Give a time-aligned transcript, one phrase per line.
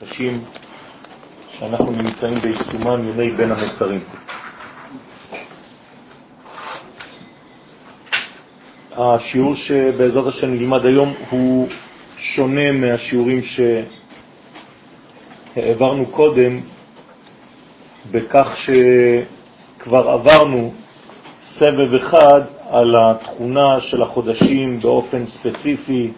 [0.00, 0.44] קשים
[1.50, 4.00] שאנחנו נמצאים בעיצומם ימי בין המסרים.
[8.92, 11.68] השיעור שבעזרת השם נלמד היום הוא
[12.16, 13.40] שונה מהשיעורים
[15.54, 16.60] שהעברנו קודם
[18.10, 20.74] בכך שכבר עברנו
[21.44, 22.40] סבב אחד
[22.70, 26.10] על התכונה של החודשים באופן ספציפי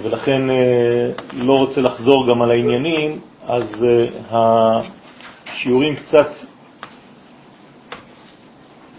[0.00, 6.28] ולכן אה, לא רוצה לחזור גם על העניינים, אז אה, השיעורים קצת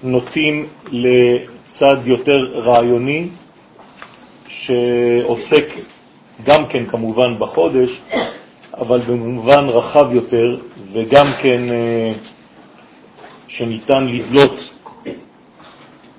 [0.04, 3.28] נוטים לצד יותר רעיוני,
[4.48, 5.66] שעוסק
[6.44, 8.02] גם כן כמובן בחודש,
[8.78, 10.58] אבל במובן רחב יותר,
[10.94, 12.14] וגם כן אה,
[13.48, 14.60] שניתן לדלות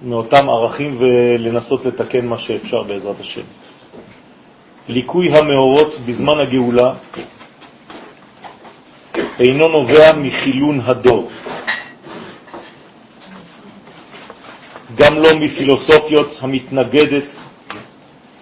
[0.03, 3.43] מאותם ערכים ולנסות לתקן מה שאפשר בעזרת השם.
[4.88, 6.95] ליקוי המאורות בזמן הגאולה
[9.41, 11.31] אינו נובע מחילון הדור,
[14.94, 17.31] גם לא מפילוסופיות המתנגדת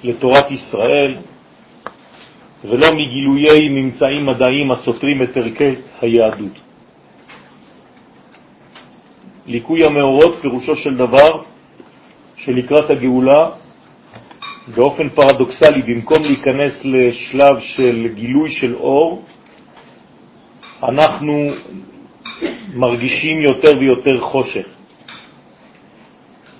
[0.04, 1.16] לתורת ישראל,
[2.64, 6.56] ולא מגילויי ממצאים מדעיים הסותרים את ערכי היהדות.
[9.46, 11.42] ליקוי המאורות פירושו של דבר
[12.36, 13.50] שלקראת הגאולה
[14.68, 19.22] באופן פרדוקסלי, במקום להיכנס לשלב של גילוי של אור,
[20.82, 21.46] אנחנו
[22.74, 24.66] מרגישים יותר ויותר חושך.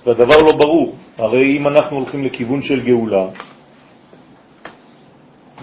[0.05, 3.27] והדבר לא ברור, הרי אם אנחנו הולכים לכיוון של גאולה,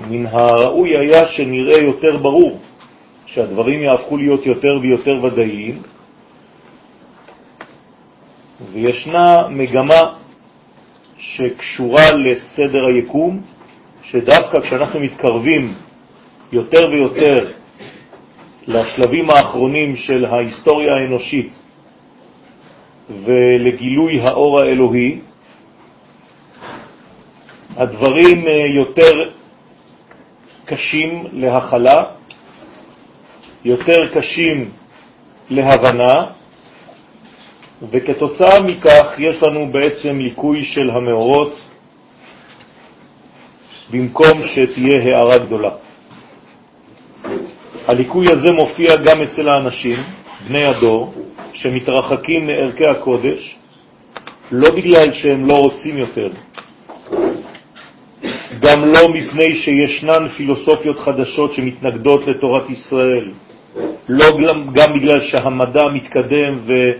[0.08, 2.58] מן הראוי היה שנראה יותר ברור,
[3.27, 5.83] שהדברים יהפכו להיות יותר ויותר ודאיים,
[8.72, 10.20] וישנה מגמה
[11.21, 13.41] שקשורה לסדר היקום,
[14.03, 15.75] שדווקא כשאנחנו מתקרבים
[16.53, 17.51] יותר ויותר
[18.67, 21.53] לשלבים האחרונים של ההיסטוריה האנושית
[23.25, 25.20] ולגילוי האור האלוהי,
[27.77, 29.30] הדברים אה, יותר
[30.64, 32.05] קשים להכלה,
[33.64, 34.70] יותר קשים
[35.51, 36.27] להבנה,
[37.89, 41.58] וכתוצאה מכך יש לנו בעצם ליקוי של המאורות
[43.91, 45.70] במקום שתהיה הערה גדולה.
[47.86, 49.96] הליקוי הזה מופיע גם אצל האנשים,
[50.48, 51.14] בני הדור,
[51.52, 53.57] שמתרחקים מערכי הקודש,
[54.52, 56.29] לא בגלל שהם לא רוצים יותר,
[58.61, 63.33] גם לא מפני שישנן פילוסופיות חדשות שמתנגדות לתורת ישראל,
[64.08, 64.27] לא
[64.73, 66.92] גם בגלל שהמדע מתקדם ו...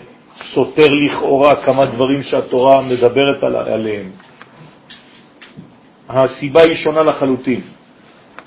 [0.43, 4.11] סותר לכאורה כמה דברים שהתורה מדברת עליהם.
[6.09, 7.61] הסיבה היא שונה לחלוטין.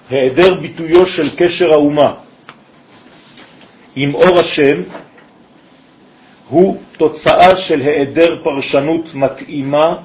[0.09, 2.13] היעדר ביטויו של קשר האומה
[3.95, 4.81] עם אור השם
[6.49, 9.95] הוא תוצאה של היעדר פרשנות מתאימה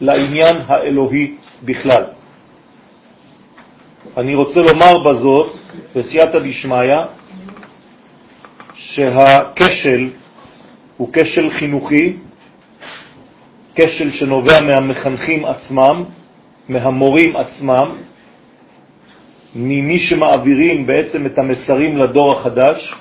[0.00, 2.04] לעניין האלוהי בכלל.
[4.16, 5.52] אני רוצה לומר בזאת,
[5.96, 6.96] בסייעתא דשמיא,
[8.74, 10.10] שהכשל
[10.98, 12.16] הוא כשל חינוכי,
[13.74, 16.04] כשל שנובע מהמחנכים עצמם,
[16.68, 17.96] מהמורים עצמם,
[19.54, 22.94] ממי שמעבירים בעצם את המסרים לדור החדש,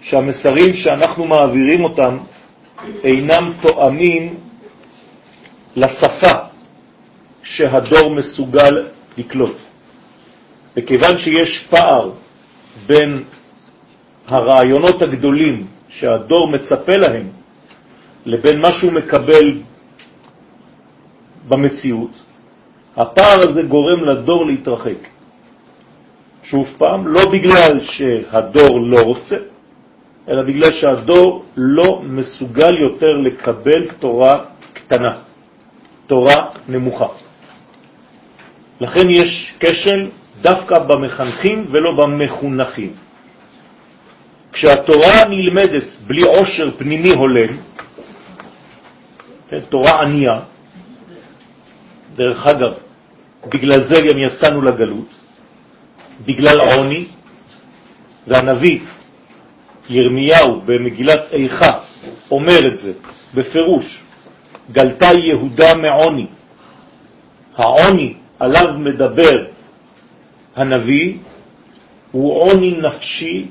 [0.00, 2.18] שהמסרים שאנחנו מעבירים אותם
[3.04, 4.34] אינם תואמים
[5.76, 6.34] לשפה
[7.42, 8.86] שהדור מסוגל
[9.18, 9.56] לקלוט.
[10.76, 12.10] וכיוון שיש פער
[12.86, 13.22] בין
[14.28, 17.28] הרעיונות הגדולים שהדור מצפה להם
[18.26, 19.60] לבין מה שהוא מקבל
[21.48, 22.10] במציאות,
[22.96, 25.00] הפער הזה גורם לדור להתרחק.
[26.42, 29.36] שוב פעם, לא בגלל שהדור לא רוצה,
[30.28, 35.16] אלא בגלל שהדור לא מסוגל יותר לקבל תורה קטנה,
[36.06, 37.08] תורה נמוכה.
[38.80, 40.08] לכן יש כשל
[40.42, 42.92] דווקא במחנכים ולא במחונכים.
[44.52, 47.56] כשהתורה נלמדת בלי עושר פנימי הולם,
[49.48, 50.40] כן, תורה ענייה,
[52.14, 52.72] דרך אגב,
[53.48, 55.08] בגלל זה גם יצאנו לגלות,
[56.26, 57.04] בגלל עוני,
[58.26, 58.78] והנביא
[59.90, 61.78] ירמיהו במגילת איכה
[62.30, 62.92] אומר את זה
[63.34, 64.00] בפירוש,
[64.72, 66.26] גלתה יהודה מעוני.
[67.56, 69.44] העוני עליו מדבר
[70.56, 71.18] הנביא
[72.12, 73.46] הוא עוני נפשי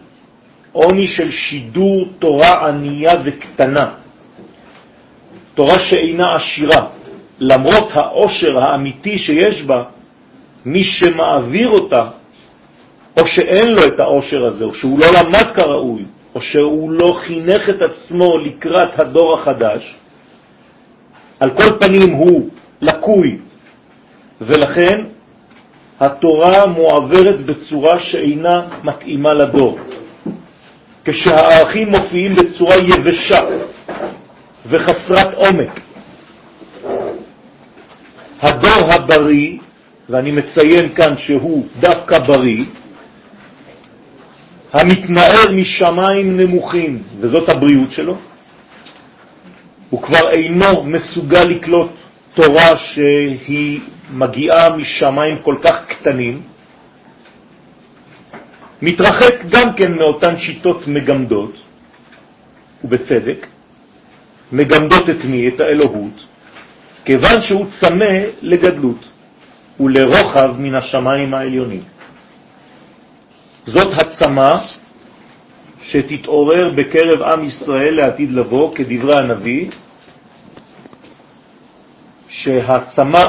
[0.72, 3.94] עוני של שידור תורה ענייה וקטנה,
[5.54, 6.88] תורה שאינה עשירה,
[7.40, 9.84] למרות העושר האמיתי שיש בה,
[10.66, 12.08] מי שמעביר אותה
[13.20, 17.70] או שאין לו את העושר הזה, או שהוא לא למד כראוי, או שהוא לא חינך
[17.70, 19.96] את עצמו לקראת הדור החדש,
[21.40, 22.50] על כל פנים הוא
[22.82, 23.38] לקוי,
[24.42, 25.02] ולכן
[26.00, 29.80] התורה מועברת בצורה שאינה מתאימה לדור.
[31.06, 33.40] כשהערכים מופיעים בצורה יבשה
[34.66, 35.80] וחסרת עומק.
[38.42, 39.58] הדור הבריא,
[40.10, 42.66] ואני מציין כאן שהוא דווקא בריא,
[44.74, 48.18] המתנער משמיים נמוכים, וזאת הבריאות שלו,
[49.90, 51.92] הוא כבר אינו מסוגל לקלוט
[52.34, 53.80] תורה שהיא
[54.14, 56.42] מגיעה משמיים כל כך קטנים,
[58.82, 61.54] מתרחק גם כן מאותן שיטות מגמדות,
[62.84, 63.48] ובצדק,
[64.52, 65.48] מגמדות את מי?
[65.48, 66.26] את האלוהות,
[67.06, 69.02] כיוון שהוא צמא לגדלות
[69.80, 71.84] ולרוחב מן השמיים העליונים.
[73.66, 74.62] זאת הצמה
[75.82, 79.70] שתתעורר בקרב עם ישראל לעתיד לבוא, כדברי הנביא,
[82.28, 83.26] שהצמה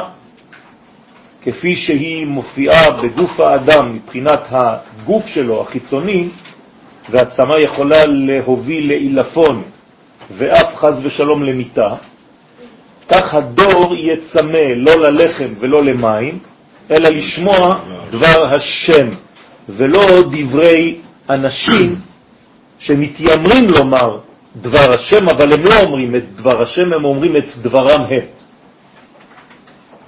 [1.44, 6.29] כפי שהיא מופיעה בגוף האדם מבחינת הגוף שלו, החיצוני,
[7.11, 9.62] והצמה יכולה להוביל לאילפון
[10.37, 11.94] ואף חז ושלום למיטה,
[13.09, 16.39] כך הדור יהיה צמא לא ללחם ולא למים,
[16.91, 17.81] אלא לשמוע
[18.11, 19.09] דבר השם,
[19.69, 20.97] ולא דברי
[21.31, 21.97] אנשים
[22.79, 24.19] שמתיימרים לומר
[24.56, 28.42] דבר השם, אבל הם לא אומרים את דבר השם, הם אומרים את דברם הם.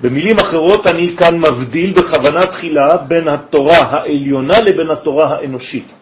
[0.04, 5.92] במילים אחרות אני כאן מבדיל בכוונה תחילה בין התורה העליונה לבין התורה האנושית.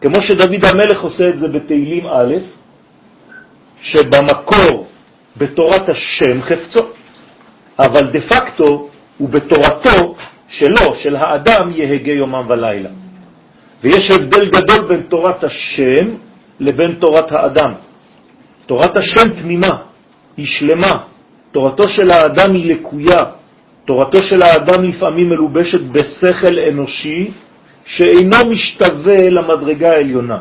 [0.00, 2.34] כמו שדוד המלך עושה את זה בתהילים א',
[3.82, 4.86] שבמקור
[5.36, 6.80] בתורת השם חפצו,
[7.78, 8.88] אבל דה פקטו
[9.18, 10.14] הוא בתורתו
[10.48, 12.90] שלו, של האדם, יהגה יומם ולילה.
[13.82, 16.06] ויש הבדל גדול בין תורת השם
[16.60, 17.72] לבין תורת האדם.
[18.66, 19.76] תורת השם תמימה,
[20.36, 21.11] היא שלמה,
[21.52, 23.18] תורתו של האדם היא לקויה,
[23.84, 27.30] תורתו של האדם לפעמים מלובשת בשכל אנושי
[27.84, 30.38] שאינו משתווה למדרגה העליונה,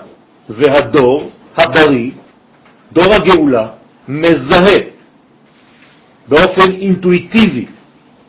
[0.50, 2.12] והדור הבריא,
[2.94, 3.68] דור הגאולה,
[4.08, 4.78] מזהה
[6.28, 7.66] באופן אינטואיטיבי,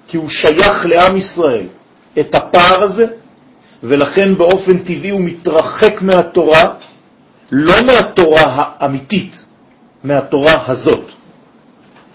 [0.08, 1.66] כי הוא שייך לעם ישראל,
[2.20, 3.06] את הפער הזה,
[3.82, 6.74] ולכן באופן טבעי הוא מתרחק מהתורה,
[7.52, 9.44] לא מהתורה האמיתית,
[10.04, 11.10] מהתורה הזאת.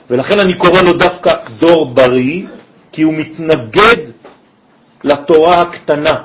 [0.09, 2.43] ולכן אני קורא לו דווקא דור בריא,
[2.91, 4.11] כי הוא מתנגד
[5.03, 6.15] לתורה הקטנה.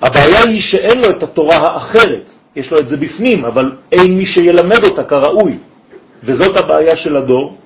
[0.00, 4.26] הבעיה היא שאין לו את התורה האחרת, יש לו את זה בפנים, אבל אין מי
[4.26, 5.58] שילמד אותה כראוי,
[6.24, 7.58] וזאת הבעיה של הדור,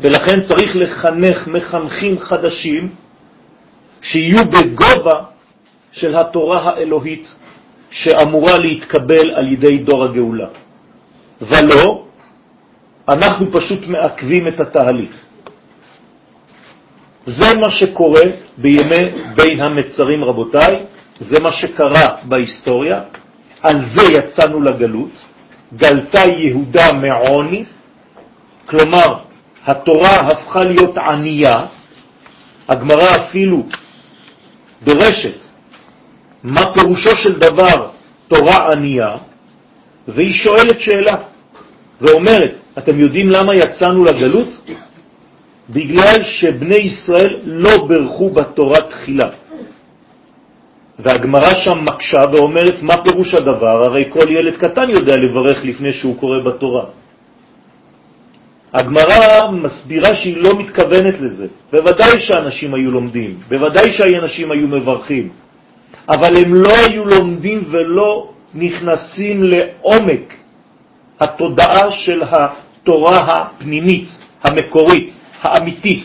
[0.00, 2.88] ולכן צריך לחנך מחנכים חדשים
[4.02, 5.18] שיהיו בגובה
[5.92, 7.34] של התורה האלוהית
[7.90, 10.48] שאמורה להתקבל על ידי דור הגאולה.
[11.40, 12.04] ולא,
[13.10, 15.10] אנחנו פשוט מעכבים את התהליך.
[17.26, 18.22] זה מה שקורה
[18.56, 19.04] בימי
[19.34, 20.84] בין המצרים, רבותיי,
[21.20, 23.00] זה מה שקרה בהיסטוריה,
[23.62, 25.10] על זה יצאנו לגלות,
[25.76, 27.64] גלתה יהודה מעוני,
[28.66, 29.18] כלומר,
[29.66, 31.66] התורה הפכה להיות ענייה,
[32.68, 33.66] הגמרא אפילו
[34.82, 35.38] דורשת
[36.42, 37.88] מה פירושו של דבר
[38.28, 39.16] תורה ענייה,
[40.08, 41.16] והיא שואלת שאלה
[42.00, 44.48] ואומרת, אתם יודעים למה יצאנו לגלות?
[45.70, 49.28] בגלל שבני ישראל לא ברכו בתורה תחילה.
[50.98, 53.84] והגמרא שם מקשה ואומרת, מה פירוש הדבר?
[53.84, 56.84] הרי כל ילד קטן יודע לברך לפני שהוא קורא בתורה.
[58.72, 61.46] הגמרא מסבירה שהיא לא מתכוונת לזה.
[61.72, 65.28] בוודאי שאנשים היו לומדים, בוודאי שהאנשים היו מברכים,
[66.08, 70.34] אבל הם לא היו לומדים ולא נכנסים לעומק
[71.20, 72.22] התודעה של
[72.82, 74.08] התורה הפנימית,
[74.42, 76.04] המקורית, האמיתית,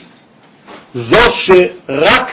[0.94, 2.32] זו שרק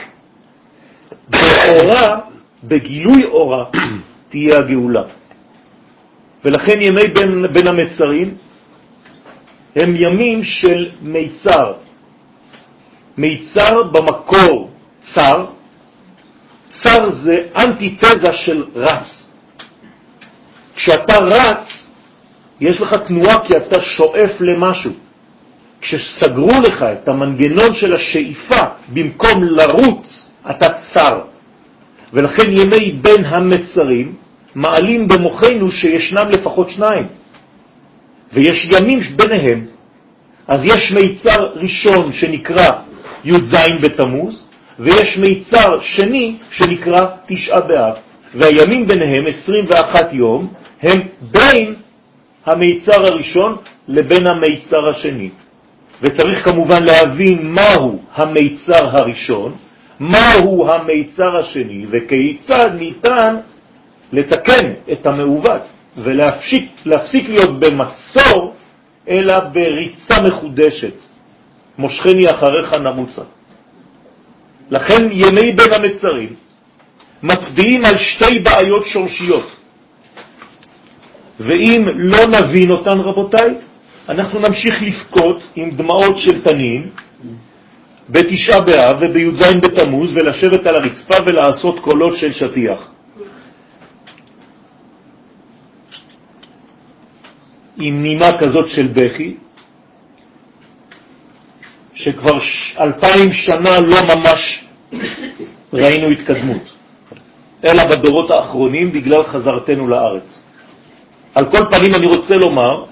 [1.29, 2.19] באורה,
[2.63, 3.65] בגילוי אורה,
[4.29, 5.03] תהיה הגאולה.
[6.45, 8.37] ולכן ימי בין, בין המצרים
[9.75, 11.73] הם ימים של מיצר.
[13.17, 14.71] מיצר במקור
[15.01, 15.45] צר,
[16.69, 19.31] צר זה אנטיתזה של רץ.
[20.75, 21.82] כשאתה רץ,
[22.63, 24.91] יש לך תנועה כי אתה שואף למשהו.
[25.81, 28.61] כשסגרו לך את המנגנון של השאיפה,
[28.93, 31.19] במקום לרוץ, אתה צר.
[32.13, 34.15] ולכן ימי בין המצרים
[34.55, 37.07] מעלים במוחנו שישנם לפחות שניים,
[38.33, 39.65] ויש ימים ביניהם.
[40.47, 42.69] אז יש מיצר ראשון שנקרא
[43.25, 44.43] י"ז בתמוז,
[44.79, 47.93] ויש מיצר שני שנקרא תשעה באב,
[48.35, 51.75] והימים ביניהם 21 יום הם בין
[52.45, 53.57] המיצר הראשון
[53.87, 55.29] לבין המיצר השני.
[56.01, 59.55] וצריך כמובן להבין מהו המיצר הראשון,
[59.99, 63.35] מהו המיצר השני, וכיצד ניתן
[64.13, 65.61] לתקן את המעוות
[65.97, 68.53] ולהפסיק להיות במצור,
[69.09, 70.93] אלא בריצה מחודשת.
[71.77, 73.21] מושכני אחריך נמוצה.
[74.69, 76.35] לכן ימי בין המצרים
[77.23, 79.62] מצביעים על שתי בעיות שורשיות.
[81.39, 83.55] ואם לא נבין אותן, רבותיי,
[84.09, 86.89] אנחנו נמשיך לבכות עם דמעות של תנין
[88.09, 92.89] בתשעה באב ובי"ז בתמוז ולשבת על הרצפה ולעשות קולות של שטיח.
[97.77, 99.35] עם נימה כזאת של בכי,
[101.93, 102.37] שכבר
[102.79, 104.65] אלפיים שנה לא ממש
[105.73, 106.63] ראינו התקדמות,
[107.65, 110.43] אלא בדורות האחרונים בגלל חזרתנו לארץ.
[111.35, 112.85] על כל פנים אני רוצה לומר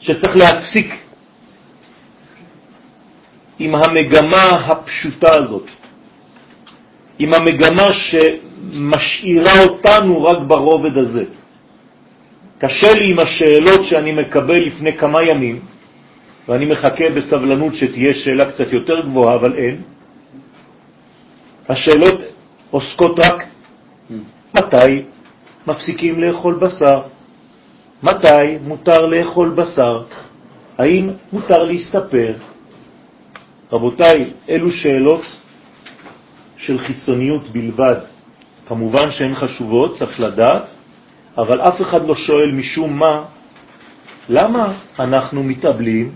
[0.00, 0.94] שצריך להפסיק
[3.58, 5.66] עם המגמה הפשוטה הזאת,
[7.18, 11.24] עם המגמה שמשאירה אותנו רק ברובד הזה.
[12.58, 15.60] קשה לי עם השאלות שאני מקבל לפני כמה ימים,
[16.48, 19.76] ואני מחכה בסבלנות שתהיה שאלה קצת יותר גבוהה, אבל אין.
[21.68, 22.20] השאלות
[22.70, 23.44] עוסקות רק
[24.54, 25.02] מתי
[25.66, 27.00] מפסיקים לאכול בשר,
[28.02, 30.02] מתי מותר לאכול בשר,
[30.78, 32.34] האם מותר להסתפר.
[33.72, 35.22] רבותיי, אלו שאלות
[36.56, 37.96] של חיצוניות בלבד.
[38.66, 40.74] כמובן שהן חשובות, צריך לדעת,
[41.38, 43.24] אבל אף אחד לא שואל משום מה,
[44.28, 46.12] למה אנחנו מתאבלים?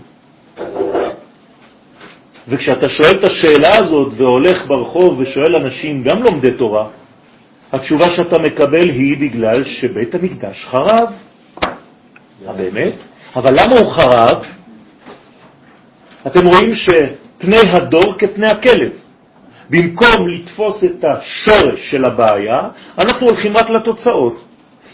[2.47, 6.87] וכשאתה שואל את השאלה הזאת והולך ברחוב ושואל אנשים, גם לומדי תורה,
[7.71, 11.13] התשובה שאתה מקבל היא בגלל שבית המקדש חרב.
[12.45, 12.93] מה באמת?
[13.35, 14.43] אבל למה הוא חרב?
[16.27, 18.91] אתם רואים שפני הדור כפני הכלב.
[19.69, 24.43] במקום לתפוס את השורש של הבעיה, אנחנו הולכים רק לתוצאות.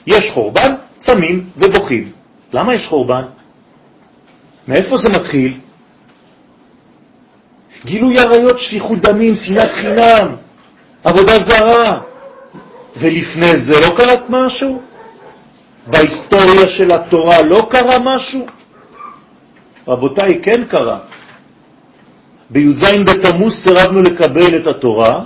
[0.08, 2.12] יש חורבן, צמים ובוכים.
[2.54, 3.24] למה יש חורבן?
[4.68, 5.60] מאיפה זה מתחיל?
[7.86, 10.36] גילוי עריות, שליחות דמים, שנאת חינם,
[11.04, 12.13] עבודה זרה.
[12.98, 14.82] ולפני זה לא קרה משהו?
[15.88, 18.46] בהיסטוריה של התורה לא קרה משהו?
[19.88, 21.00] רבותיי, כן קרה.
[22.50, 25.24] בי"ז בתמוז סירבנו לקבל את התורה,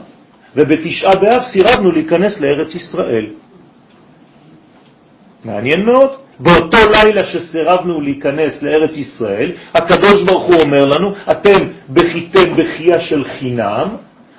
[0.56, 3.26] ובתשעה באב סירבנו להיכנס לארץ ישראל.
[5.46, 6.28] מעניין מאוד.
[6.40, 13.24] באותו לילה שסירבנו להיכנס לארץ ישראל, הקדוש ברוך הוא אומר לנו, אתם בכיתם בכייה של
[13.40, 13.88] חינם,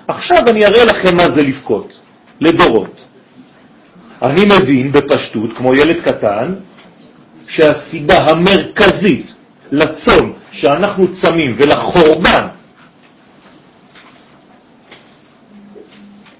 [0.08, 1.98] עכשיו אני אראה לכם מה זה לבכות,
[2.40, 3.07] לדורות.
[4.22, 6.54] אני מבין בפשטות, כמו ילד קטן,
[7.48, 9.34] שהסיבה המרכזית
[9.72, 12.46] לצום שאנחנו צמים ולחורבן,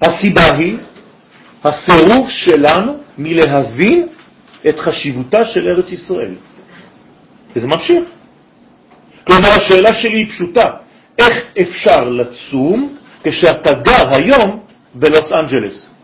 [0.01, 0.77] הסיבה היא
[1.63, 4.07] הסירוב שלנו מלהבין
[4.69, 6.35] את חשיבותה של ארץ ישראל.
[7.55, 8.03] וזה ממשיך.
[9.27, 10.71] כלומר, השאלה שלי היא פשוטה,
[11.17, 14.59] איך אפשר לצום כשאתה גר היום
[14.95, 15.98] בלוס אנג'לס?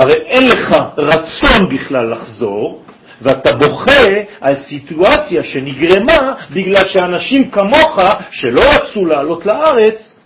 [0.00, 2.82] הרי אין לך רצון בכלל לחזור,
[3.22, 4.02] ואתה בוכה
[4.40, 7.98] על סיטואציה שנגרמה בגלל שאנשים כמוך,
[8.30, 10.16] שלא רצו לעלות לארץ,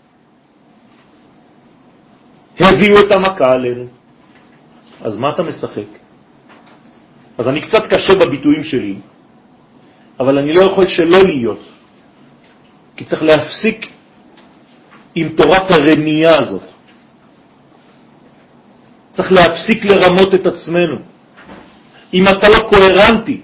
[2.61, 3.87] הביאו את המכה עלינו.
[5.03, 5.91] אז מה אתה משחק?
[7.39, 8.97] אז אני קצת קשה בביטויים שלי,
[10.21, 11.61] אבל אני לא יכול שלא להיות,
[12.97, 13.87] כי צריך להפסיק
[15.15, 16.74] עם תורת הרמייה הזאת.
[19.15, 20.97] צריך להפסיק לרמות את עצמנו.
[22.15, 23.43] אם אתה לא קוהרנטי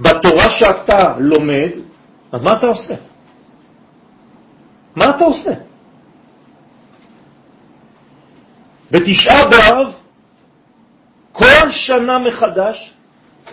[0.00, 1.70] בתורה שאתה לומד,
[2.32, 2.94] אז מה אתה עושה?
[4.96, 5.50] מה אתה עושה?
[8.90, 9.86] בתשעה באב
[11.32, 12.94] כל שנה מחדש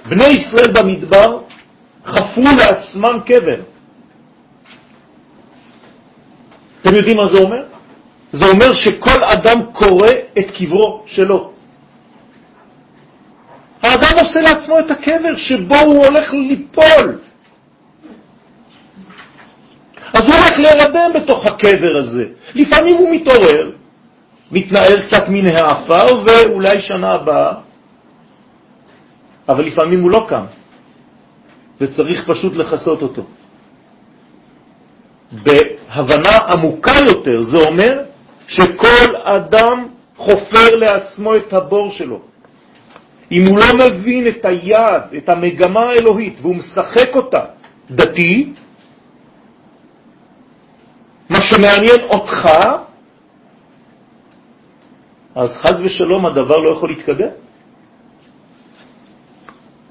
[0.10, 1.41] בני ישראל במדבר
[2.05, 3.62] חפרו לעצמם קבר.
[6.82, 7.75] אתם יודעים מה זה אומר?
[8.36, 11.51] זה אומר שכל אדם קורא את קברו שלו.
[13.84, 17.20] האדם עושה לעצמו את הקבר שבו הוא הולך ליפול.
[20.13, 22.25] אז הוא הולך להירדם בתוך הקבר הזה.
[22.56, 23.72] לפעמים הוא מתעורר,
[24.51, 27.54] מתנער קצת מן העפר, ואולי שנה הבאה
[29.50, 30.46] אבל לפעמים הוא לא קם,
[31.82, 33.24] וצריך פשוט לחסות אותו.
[35.32, 38.04] בהבנה עמוקה יותר, זה אומר
[38.48, 42.20] שכל אדם חופר לעצמו את הבור שלו.
[43.32, 47.44] אם הוא לא מבין את היעד, את המגמה האלוהית, והוא משחק אותה
[47.92, 48.54] דתי,
[51.30, 52.50] מה שמעניין אותך,
[55.36, 57.34] אז חז ושלום הדבר לא יכול להתקדם.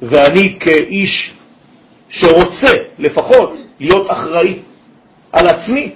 [0.02, 1.34] ואני כאיש
[2.08, 4.58] שרוצה לפחות להיות אחראי
[5.32, 5.94] על עצמי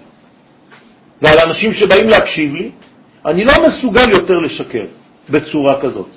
[1.23, 2.71] ועל אנשים שבאים להקשיב לי,
[3.27, 4.87] אני לא מסוגל יותר לשקר
[5.31, 6.09] בצורה כזאת.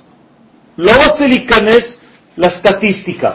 [0.78, 2.02] לא רוצה להיכנס
[2.38, 3.32] לסטטיסטיקה,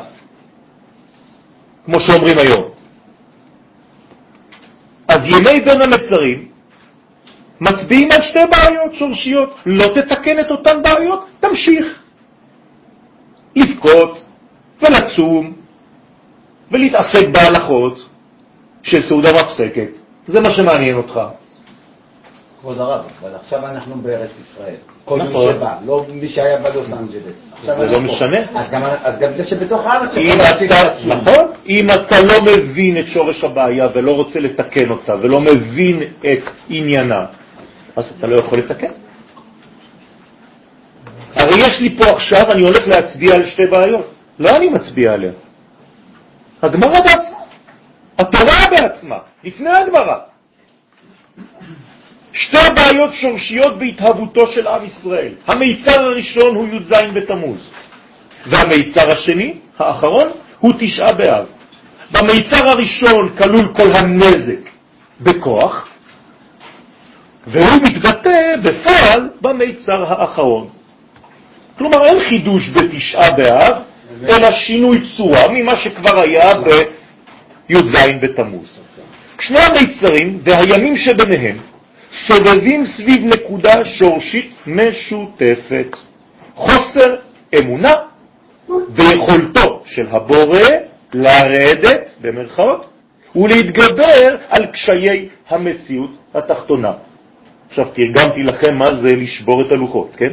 [1.84, 2.64] כמו שאומרים היום.
[5.08, 6.48] אז ימי בין המצרים
[7.60, 9.54] מצביעים על שתי בעיות שורשיות.
[9.66, 12.02] לא תתקן את אותן בעיות, תמשיך
[13.56, 14.24] לבכות
[14.82, 15.52] ולצום
[16.70, 18.08] ולהתעסק בהלכות
[18.82, 19.96] של סעודה מפסקת.
[20.26, 21.20] זה מה שמעניין אותך.
[22.66, 24.74] כבוד הרב, אבל עכשיו אנחנו בארץ ישראל.
[25.04, 25.52] כל מי נכון.
[25.52, 27.76] שבא, לא מי שהיה בלוס אנג'לס.
[27.76, 28.38] זה לא משנה.
[29.04, 30.10] אז גם זה שבתוך הארץ
[31.06, 31.44] נכון.
[31.68, 37.26] אם אתה לא מבין את שורש הבעיה ולא רוצה לתקן אותה ולא מבין את עניינה,
[37.96, 38.92] אז אתה לא יכול לתקן.
[41.34, 44.06] הרי יש לי פה עכשיו, אני הולך להצביע על שתי בעיות.
[44.38, 45.32] לא אני מצביע עליה.
[46.62, 47.38] הגמרא בעצמה.
[48.18, 50.35] התורה בעצמה, לפני הגמרא.
[52.36, 55.32] שתי בעיות שורשיות בהתהוותו של עם ישראל.
[55.46, 57.70] המיצר הראשון הוא י"ז בתמוז,
[58.46, 60.28] והמיצר השני, האחרון,
[60.58, 61.46] הוא תשעה באב.
[62.10, 64.70] במיצר הראשון כלול כל הנזק
[65.20, 65.88] בכוח,
[67.46, 70.68] והוא מתבטא בפועל במיצר האחרון.
[71.78, 73.76] כלומר, אין חידוש בתשעה באב,
[74.28, 78.78] אלא שינוי צורה ממה שכבר היה בי"ז בתמוז.
[79.40, 81.58] שני המיצרים והימים שביניהם
[82.28, 85.96] סובבים סביב נקודה שורשית משותפת,
[86.54, 87.16] חוסר
[87.58, 87.92] אמונה
[88.88, 90.68] ביכולתו של הבורא
[91.14, 92.86] לרדת, במרכאות,
[93.36, 96.92] ולהתגבר על קשיי המציאות התחתונה.
[97.68, 100.32] עכשיו תרגמתי לכם מה זה לשבור את הלוחות, כן?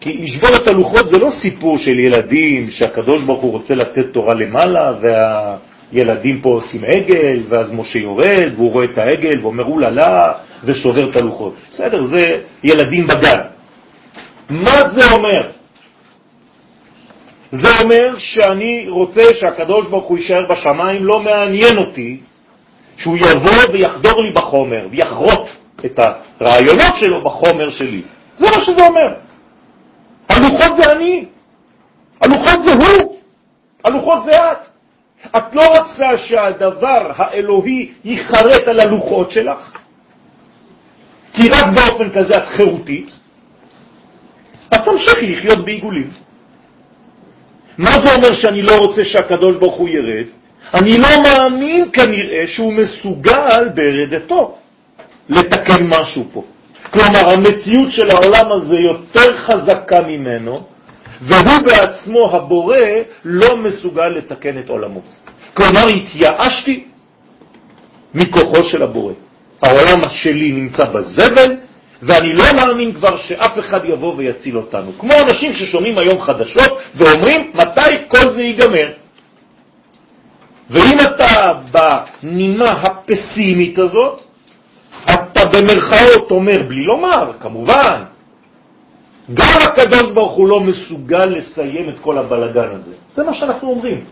[0.00, 4.34] כי לשבור את הלוחות זה לא סיפור של ילדים שהקדוש ברוך הוא רוצה לתת תורה
[4.34, 5.56] למעלה וה...
[5.92, 10.32] ילדים פה עושים עגל, ואז משה יורד, והוא רואה את העגל ואומר אוללה,
[10.64, 11.54] ושובר את הלוחות.
[11.70, 13.40] בסדר, זה ילדים בגן.
[14.50, 15.50] מה זה אומר?
[17.50, 22.20] זה אומר שאני רוצה שהקדוש ברוך הוא יישאר בשמיים, לא מעניין אותי
[22.96, 25.48] שהוא יבוא ויחדור לי בחומר, ויחרוט
[25.84, 26.00] את
[26.40, 28.02] הרעיונות שלו בחומר שלי.
[28.36, 29.14] זה מה שזה אומר.
[30.28, 31.24] הלוחות זה אני,
[32.20, 33.16] הלוחות זה הוא,
[33.84, 34.71] הלוחות זה את.
[35.36, 39.72] את לא רוצה שהדבר האלוהי ייחרט על הלוחות שלך,
[41.32, 43.10] כי רק באופן כזה את חירותית,
[44.70, 46.10] אז תמשיכי לחיות בעיגולים.
[47.78, 50.26] מה זה אומר שאני לא רוצה שהקדוש ברוך הוא ירד?
[50.74, 54.58] אני לא מאמין כנראה שהוא מסוגל ברדתו
[55.28, 56.42] לתקן משהו פה.
[56.92, 60.66] כלומר, המציאות של העולם הזה יותר חזקה ממנו,
[61.22, 62.76] והוא בעצמו, הבורא,
[63.24, 65.00] לא מסוגל לתקן את עולמו.
[65.54, 66.84] כלומר, התייאשתי
[68.14, 69.12] מכוחו של הבורא.
[69.62, 71.56] העולם שלי נמצא בזבל,
[72.02, 74.92] ואני לא מאמין כבר שאף אחד יבוא ויציל אותנו.
[74.98, 78.88] כמו אנשים ששומעים היום חדשות ואומרים, מתי כל זה ייגמר?
[80.70, 84.20] ואם אתה בנימה הפסימית הזאת,
[85.04, 88.02] אתה במרכאות אומר, בלי לומר, כמובן,
[89.34, 92.94] גם הקדוש ברוך הוא לא מסוגל לסיים את כל הבלגן הזה.
[93.08, 94.04] זה מה שאנחנו אומרים.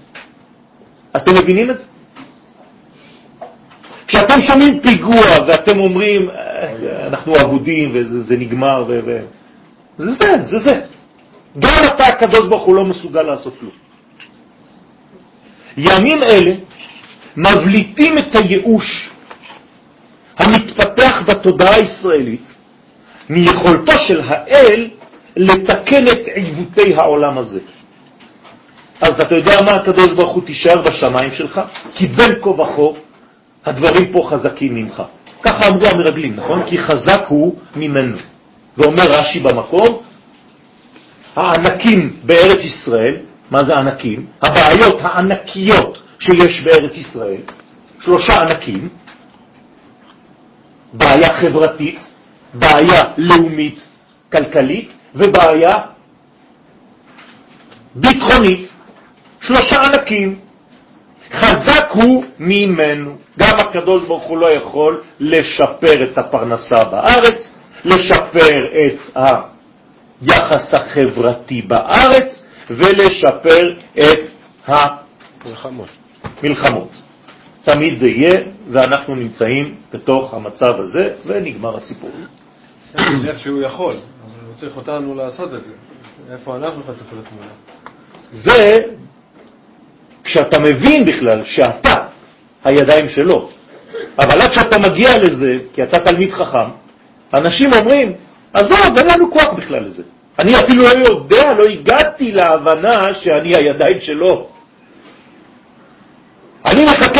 [1.16, 1.86] אתם מבינים את זה?
[4.06, 9.00] כשאתם שומעים פיגוע ואתם אומרים, אה, אנחנו אבודים וזה נגמר, ו...
[9.06, 9.18] ו...
[9.96, 10.80] זה זה, זה זה.
[11.58, 13.72] גם אתה, הקדוש ברוך הוא, לא מסוגל לעשות כלום.
[15.76, 16.52] ימים אלה
[17.36, 19.10] מבליטים את הייאוש
[20.38, 22.42] המתפתח בתודעה הישראלית
[23.30, 24.90] מיכולתו של האל
[25.36, 27.60] לתקן את עיוותי העולם הזה.
[29.00, 31.60] אז אתה יודע מה הקדוש ברוך הוא תישאר בשמיים שלך?
[31.94, 32.82] כי בין כה וכה
[33.66, 35.02] הדברים פה חזקים ממך.
[35.42, 36.62] ככה אמרו המרגלים, נכון?
[36.66, 38.16] כי חזק הוא ממנו.
[38.78, 40.02] ואומר רש"י במקום,
[41.36, 43.16] הענקים בארץ ישראל,
[43.50, 44.26] מה זה ענקים?
[44.42, 47.40] הבעיות הענקיות שיש בארץ ישראל,
[48.00, 48.88] שלושה ענקים,
[50.92, 52.00] בעיה חברתית,
[52.54, 53.86] בעיה לאומית,
[54.32, 55.78] כלכלית, ובעיה
[57.94, 58.68] ביטחונית,
[59.40, 60.38] שלושה ענקים.
[61.32, 63.16] חזק הוא ממנו.
[63.38, 72.44] גם הקדוש ברוך הוא לא יכול לשפר את הפרנסה בארץ, לשפר את היחס החברתי בארץ
[72.70, 74.20] ולשפר את
[74.66, 75.88] המלחמות.
[77.62, 82.10] תמיד זה יהיה, ואנחנו נמצאים בתוך המצב הזה, ונגמר הסיפור.
[82.98, 83.96] אני שהוא יכול,
[84.60, 85.70] צריך אותנו לעשות את זה.
[86.32, 87.52] איפה אנחנו נכנסים לתמונה?
[88.30, 88.76] זה
[90.24, 91.94] כשאתה מבין בכלל שאתה
[92.64, 93.50] הידיים שלו.
[94.18, 96.70] אבל עד שאתה מגיע לזה, כי אתה תלמיד חכם,
[97.34, 98.12] אנשים אומרים,
[98.52, 100.02] עזוב, אין לנו כוח בכלל לזה.
[100.38, 104.48] אני אפילו לא יודע, לא הגעתי להבנה שאני הידיים שלו.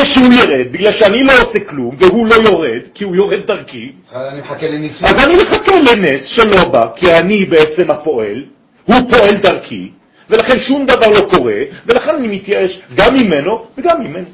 [0.00, 3.92] מחכה שהוא ירד, בגלל שאני לא עושה כלום, והוא לא יורד, כי הוא יורד דרכי.
[4.14, 5.06] אני מחכה לניסים.
[5.06, 8.44] אז אני מחכה לנס שלא בא, כי אני בעצם הפועל,
[8.84, 9.90] הוא פועל דרכי,
[10.30, 14.28] ולכן שום דבר לא קורה, ולכן אני מתייאש גם ממנו וגם ממני.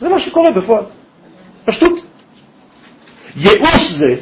[0.00, 0.84] זה מה שקורה בפועל.
[1.64, 2.00] פשטות.
[3.36, 4.14] ייאוש זה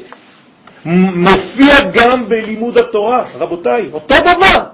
[1.14, 4.64] מופיע גם בלימוד התורה, רבותיי, אותו דבר.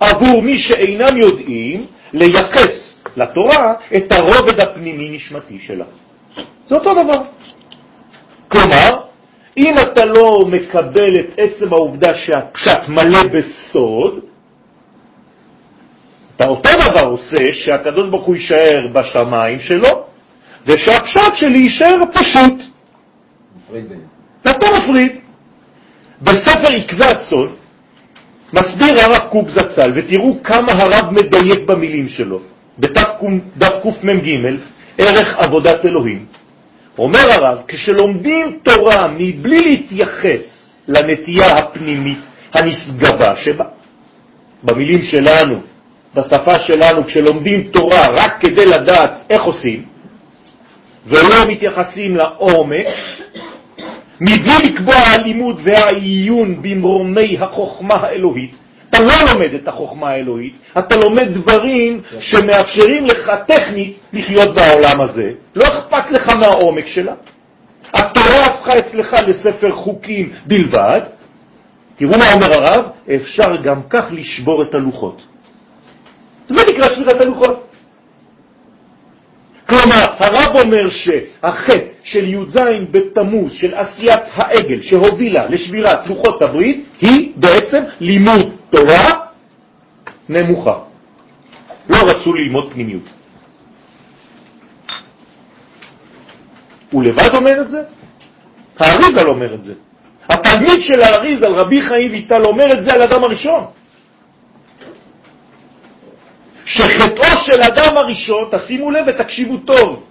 [0.00, 5.84] עבור מי שאינם יודעים לייחס לתורה את הרובד הפנימי-נשמתי שלה.
[6.66, 7.22] זה אותו דבר.
[8.48, 9.02] כלומר,
[9.56, 14.20] אם אתה לא מקבל את עצם העובדה שהפשט מלא בסוד,
[16.36, 20.04] אתה אותו דבר עושה שהקדוש ברוך הוא יישאר בשמיים שלו,
[20.66, 22.62] ושהפשט שלי יישאר פשוט.
[24.42, 25.12] אתה מפריד.
[26.22, 27.48] בספר עקבי הצאן
[28.52, 32.40] מסביר הרב קוק זצ"ל, ותראו כמה הרב מדייק במילים שלו,
[32.78, 34.56] בדף קמ"ג,
[34.98, 36.26] ערך עבודת אלוהים.
[36.98, 42.18] אומר הרב, כשלומדים תורה מבלי להתייחס לנטייה הפנימית
[42.54, 43.64] הנשגבה שבה,
[44.62, 45.60] במילים שלנו,
[46.14, 49.82] בשפה שלנו, כשלומדים תורה רק כדי לדעת איך עושים,
[51.06, 52.86] ולא מתייחסים לעומק,
[54.20, 58.56] מבלי לקבוע הלימוד והעיון במרומי החוכמה האלוהית,
[58.90, 65.32] אתה לא לומד את החוכמה האלוהית, אתה לומד דברים שמאפשרים לך טכנית לחיות בעולם הזה,
[65.56, 67.14] לא אכפת לך מהעומק שלה.
[67.94, 71.00] התורה הפכה אצלך לספר חוקים בלבד.
[71.96, 75.22] תראו מה אומר הרב, אפשר גם כך לשבור את הלוחות.
[76.48, 77.67] זה נקרא שבירת הלוחות.
[79.68, 82.56] כלומר, הרב אומר שהחטא של י"ז
[82.90, 89.10] בתמוז, של עשיית העגל שהובילה לשבירת לוחות הברית, היא בעצם לימוד תורה
[90.28, 90.78] נמוכה.
[91.88, 93.02] לא רצו ללמוד פנימיות.
[96.90, 97.82] הוא לבד אומר את זה?
[98.78, 99.74] האריזל אומר את זה.
[100.28, 103.64] התלמיד של האריזל, רבי חיים ויטל, אומר את זה על אדם הראשון.
[106.68, 110.02] שחטאו של אדם הראשון, תשימו לב ותקשיבו טוב,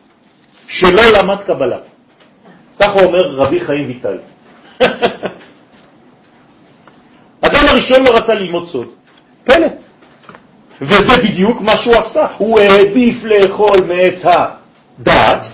[0.67, 1.77] שלא למד קבלה.
[2.79, 4.17] ככה אומר רבי חיים ויטל.
[7.47, 8.87] אדם הראשון לא רצה ללמוד סוד.
[9.43, 9.67] פלא.
[10.81, 12.27] וזה בדיוק מה שהוא עשה.
[12.37, 15.45] הוא העדיף לאכול מעץ הדעת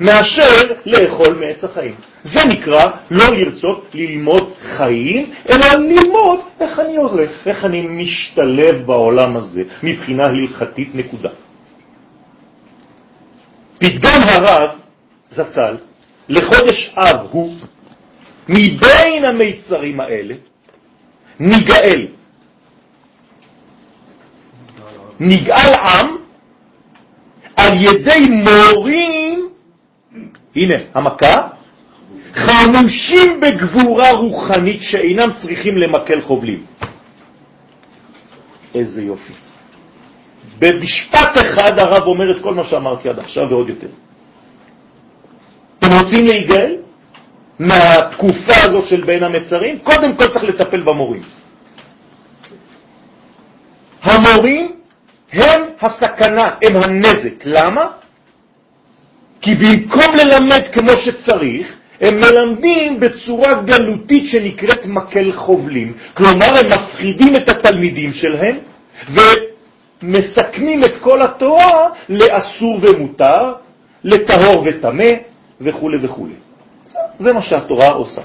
[0.00, 1.94] מאשר לאכול מעץ החיים.
[2.24, 9.36] זה נקרא לא לרצות ללמוד חיים, אלא ללמוד איך אני הולך, איך אני משתלב בעולם
[9.36, 11.30] הזה, מבחינה הלכתית נקודה.
[13.78, 14.70] פתגם הרב
[15.30, 15.76] זצ"ל
[16.28, 17.54] לחודש אב הוא
[18.48, 20.34] מבין המיצרים האלה
[21.40, 22.06] נגאל.
[25.20, 26.16] נגאל עם
[27.56, 29.13] על ידי מורים,
[30.56, 31.48] הנה המכה,
[32.34, 36.66] חמושים בגבורה רוחנית שאינם צריכים למקל חובלים.
[38.74, 39.32] איזה יופי.
[40.58, 43.88] במשפט אחד הרב אומר את כל מה שאמרתי עד עכשיו ועוד יותר.
[45.78, 46.76] אתם רוצים להיגאל
[47.58, 49.78] מהתקופה הזאת של בין המצרים?
[49.78, 51.22] קודם כל צריך לטפל במורים.
[54.02, 54.72] המורים
[55.32, 57.34] הם הסכנה, הם הנזק.
[57.44, 58.03] למה?
[59.44, 65.92] כי במקום ללמד כמו שצריך, הם מלמדים בצורה גלותית שנקראת מקל חובלים.
[66.14, 68.56] כלומר, הם מפחידים את התלמידים שלהם
[70.02, 73.52] ומסכמים את כל התורה לאסור ומותר,
[74.04, 75.10] לטהור וטמא
[75.60, 76.26] וכו' וכו'.
[77.18, 78.22] זה מה שהתורה עושה.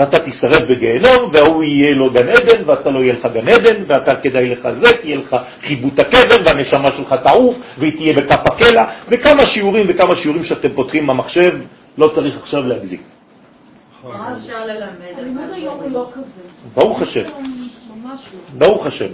[0.00, 4.14] ואתה תישרף בגיהנום, והוא יהיה לו גן עדן, ואתה לא יהיה לך גן עדן, ואתה
[4.14, 9.46] כדאי לך זה, תהיה לך חיבוט הקבר, והנשמה שלך תעוף, והיא תהיה בכף הקלע, וכמה
[9.46, 11.52] שיעורים וכמה שיעורים שאתם פותחים במחשב,
[11.98, 13.00] לא צריך עכשיו להגזיק.
[14.04, 15.18] מה אפשר ללמד?
[15.18, 16.42] הלימוד היום הוא לא כזה.
[16.74, 17.24] ברוך השם.
[18.58, 19.12] ברוך השם.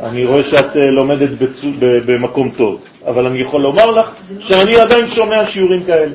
[0.00, 1.30] אני רואה שאת אה, לומדת
[1.80, 6.14] במקום טוב, אבל אני יכול לומר לך שאני עדיין שומע שיעורים כאלה.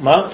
[0.00, 0.28] מה?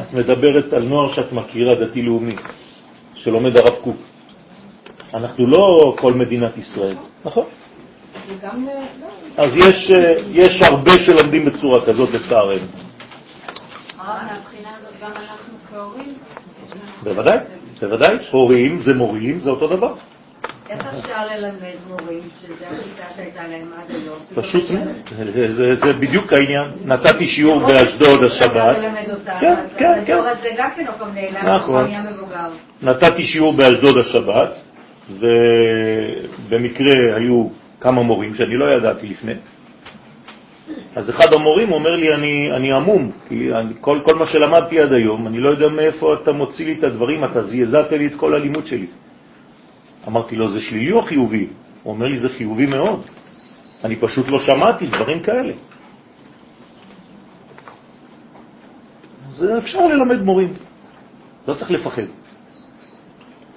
[0.00, 2.36] את מדברת על נוער שאת מכירה, דתי-לאומי,
[3.14, 3.96] שלומד הרב קוק.
[5.14, 7.44] אנחנו לא כל מדינת ישראל, נכון?
[8.42, 8.48] אה,
[9.00, 9.42] לא.
[9.42, 12.66] אז יש, אה, יש הרבה שלומדים בצורה כזאת לצערנו.
[17.02, 17.38] בוודאי,
[17.80, 18.16] בוודאי.
[18.30, 19.94] הורים זה מורים, זה אותו דבר.
[20.70, 24.18] איך אפשר ללמד מורים שזו השיטה שהייתה להם עד היום?
[24.34, 24.64] פשוט,
[25.74, 26.70] זה בדיוק העניין.
[26.84, 28.76] נתתי שיעור באשדוד השבת.
[29.40, 30.18] כן, כן, כן.
[30.42, 31.90] זה גם כן עוד פעם נעלם, נכון.
[32.82, 34.58] נתתי שיעור באשדוד השבת,
[35.10, 37.48] ובמקרה היו
[37.80, 39.34] כמה מורים שאני לא ידעתי לפני.
[40.96, 44.92] אז אחד המורים אומר לי, אני, אני עמום, כי אני, כל, כל מה שלמדתי עד
[44.92, 48.34] היום, אני לא יודע מאיפה אתה מוציא לי את הדברים, אתה זיעזעת לי את כל
[48.34, 48.86] הלימוד שלי.
[50.08, 51.46] אמרתי לו, זה שלילי או חיובי?
[51.82, 53.02] הוא אומר לי, זה חיובי מאוד.
[53.84, 55.52] אני פשוט לא שמעתי דברים כאלה.
[59.28, 60.52] אז אפשר ללמד מורים,
[61.48, 62.02] לא צריך לפחד.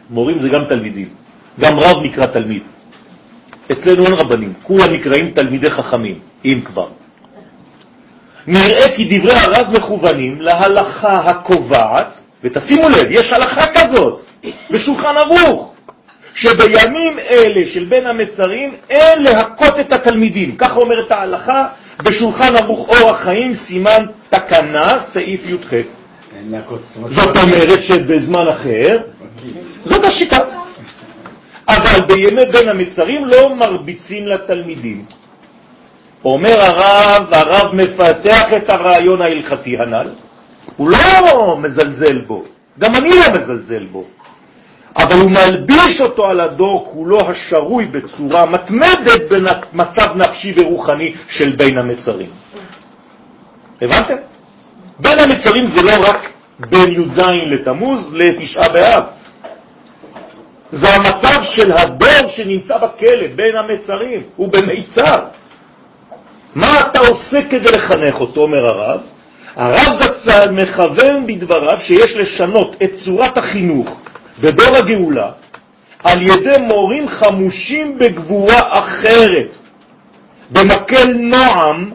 [0.09, 1.09] מורים זה גם תלמידים,
[1.59, 2.63] גם רב נקרא תלמיד.
[3.71, 6.87] אצלנו אין רבנים, כולם נקראים תלמידי חכמים, אם כבר.
[8.47, 14.21] נראה כי דברי הרב מכוונים להלכה הקובעת, ותשימו לב, יש הלכה כזאת
[14.71, 15.73] בשולחן ערוך,
[16.37, 20.55] שבימים אלה של בין המצרים אין להכות את התלמידים.
[20.57, 21.67] ככה אומרת ההלכה
[22.03, 25.73] בשולחן ערוך אור החיים, סימן תקנה, סעיף י"ח.
[26.93, 28.97] זאת אומרת שבזמן אחר,
[29.85, 30.37] זאת השיטה.
[31.69, 35.05] אבל בימי בין המצרים לא מרביצים לתלמידים.
[36.25, 40.09] אומר הרב, הרב מפתח את הרעיון ההלכתי הנ"ל,
[40.77, 42.43] הוא לא מזלזל בו,
[42.79, 44.03] גם אני לא מזלזל בו,
[44.97, 51.77] אבל הוא מלביש אותו על הדור כולו השרוי בצורה מתמדת במצב נפשי ורוחני של בין
[51.77, 52.29] המצרים.
[53.81, 54.15] הבנתם?
[54.99, 56.29] בין המצרים זה לא רק
[56.59, 59.03] בין י"ז לתמוז לתשעה באב.
[60.71, 65.15] זה המצב של הדור שנמצא בכלא, בין המצרים, הוא במיצר.
[66.55, 68.99] מה אתה עושה כדי לחנך אותו, אומר הרב?
[69.55, 73.97] הרב זצ"ל מכוון בדבריו שיש לשנות את צורת החינוך
[74.41, 75.31] בדור הגאולה
[76.03, 79.57] על ידי מורים חמושים בגבורה אחרת,
[80.51, 81.91] במקל נועם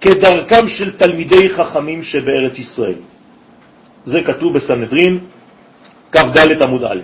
[0.00, 3.00] כדרכם של תלמידי חכמים שבארץ ישראל.
[4.04, 5.18] זה כתוב בסנהדרין
[6.12, 7.00] כ"ד עמוד א'.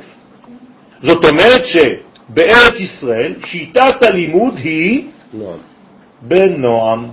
[1.02, 5.58] זאת אומרת שבארץ ישראל שיטת הלימוד היא נועם.
[6.22, 7.08] בנועם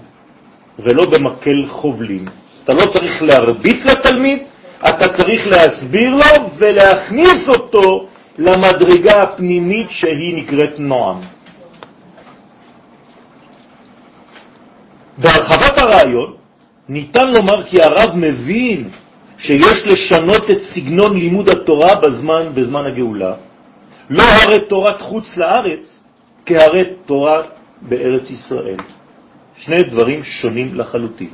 [0.80, 2.26] ולא במקל חובלים.
[2.64, 4.40] אתה לא צריך להרביץ לתלמיד,
[4.84, 11.20] אתה צריך להסביר לו ולהכניס אותו למדרגה הפנימית שהיא נקראת נועם.
[15.18, 16.34] בהרחבת הרעיון
[16.90, 18.90] ניתן לומר כי הרב מבין
[19.38, 23.34] שיש לשנות את סגנון לימוד התורה בזמן, בזמן הגאולה,
[24.10, 26.04] לא הרי תורת חוץ לארץ
[26.46, 27.42] כהרי תורה
[27.82, 28.80] בארץ ישראל.
[29.58, 31.34] שני דברים שונים לחלוטין.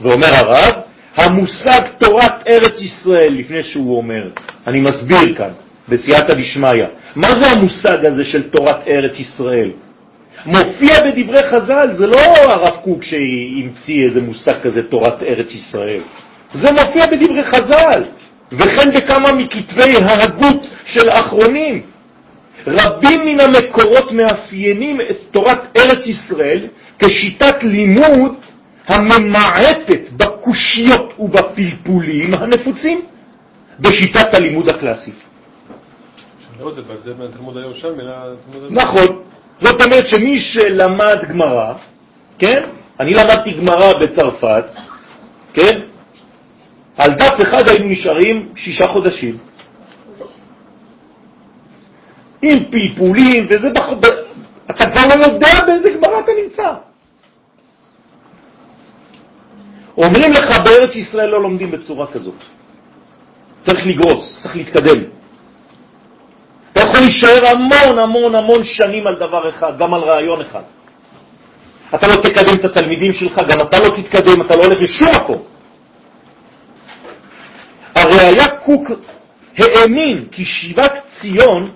[0.00, 0.83] ואומר הרב,
[1.16, 4.30] המושג תורת ארץ ישראל, לפני שהוא אומר,
[4.66, 5.50] אני מסביר כאן,
[5.88, 6.84] בסייעתא דשמיא,
[7.16, 9.70] מה זה המושג הזה של תורת ארץ ישראל?
[10.46, 16.00] מופיע בדברי חז"ל, זה לא הרב קוק שהמציא איזה מושג כזה, תורת ארץ ישראל.
[16.54, 18.02] זה מופיע בדברי חז"ל,
[18.52, 21.82] וכן בכמה מכתבי ההגות של האחרונים.
[22.66, 26.66] רבים מן המקורות מאפיינים את תורת ארץ ישראל
[26.98, 28.34] כשיטת לימוד
[28.86, 33.00] הממעטת בקושיות ובפלפולים הנפוצים
[33.80, 35.24] בשיטת הלימוד הקלאסית.
[38.70, 39.22] נכון.
[39.60, 41.74] זאת אומרת שמי שלמד גמרא,
[42.38, 42.62] כן?
[43.00, 44.64] אני למדתי גמרא בצרפת,
[45.54, 45.80] כן?
[46.98, 49.38] על דף אחד היינו נשארים שישה חודשים.
[52.42, 53.68] עם פלפולים, וזה.
[54.70, 56.72] אתה כבר לא יודע באיזה גמרא אתה נמצא.
[59.96, 62.40] אומרים לך, בארץ ישראל לא לומדים בצורה כזאת.
[63.62, 65.00] צריך לגרוס, צריך להתקדם.
[66.72, 70.62] אתה יכול להישאר המון המון המון שנים על דבר אחד, גם על רעיון אחד.
[71.94, 75.42] אתה לא תקדם את התלמידים שלך, גם אתה לא תתקדם, אתה לא הולך לשום מקום.
[77.94, 78.90] הרי היה קוק
[79.58, 81.70] האמין כי שיבת ציון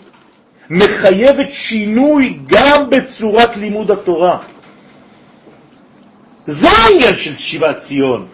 [0.70, 4.38] מחייבת שינוי גם בצורת לימוד התורה.
[6.48, 8.28] זה העניין של שיבת ציון.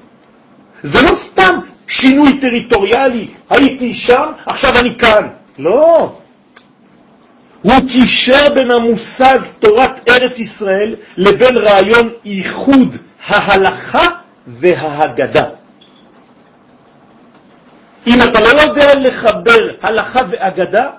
[0.83, 5.29] זה לא סתם שינוי טריטוריאלי, הייתי שם, עכשיו אני כאן.
[5.59, 6.19] לא.
[7.63, 12.97] הוא קישר בין המושג תורת ארץ ישראל לבין רעיון ייחוד
[13.27, 14.07] ההלכה
[14.47, 15.45] וההגדה.
[18.07, 20.91] אם אתה לא יודע לחבר הלכה ואגדה,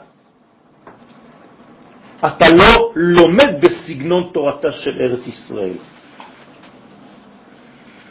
[2.26, 5.74] אתה לא לומד בסגנון תורתה של ארץ ישראל.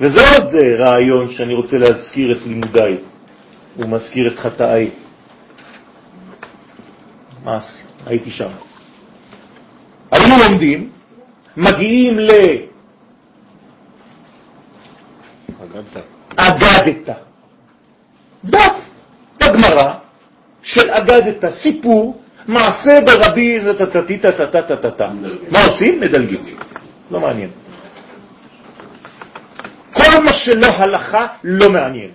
[0.00, 2.96] וזה עוד אה, רעיון שאני רוצה להזכיר את לימודיי,
[3.76, 4.90] הוא מזכיר את חטאי.
[7.44, 7.58] מה
[8.06, 8.50] הייתי שם.
[10.10, 10.90] היינו לומדים,
[11.56, 12.30] מגיעים ל...
[16.36, 17.08] אגדת.
[18.44, 18.76] דף
[19.40, 19.94] בגמרא
[20.62, 23.58] של אגדת, סיפור, מעשה ברבי.
[25.50, 26.00] מה עושים?
[26.00, 26.44] מדלגים.
[27.10, 27.50] לא מעניין.
[30.24, 32.10] כל מה שלא הלכה לא מעניין.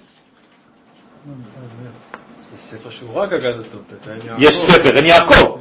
[2.56, 3.94] יש ספר שהוא רק אגדתות.
[4.38, 5.60] יש ספר, אין יעקב.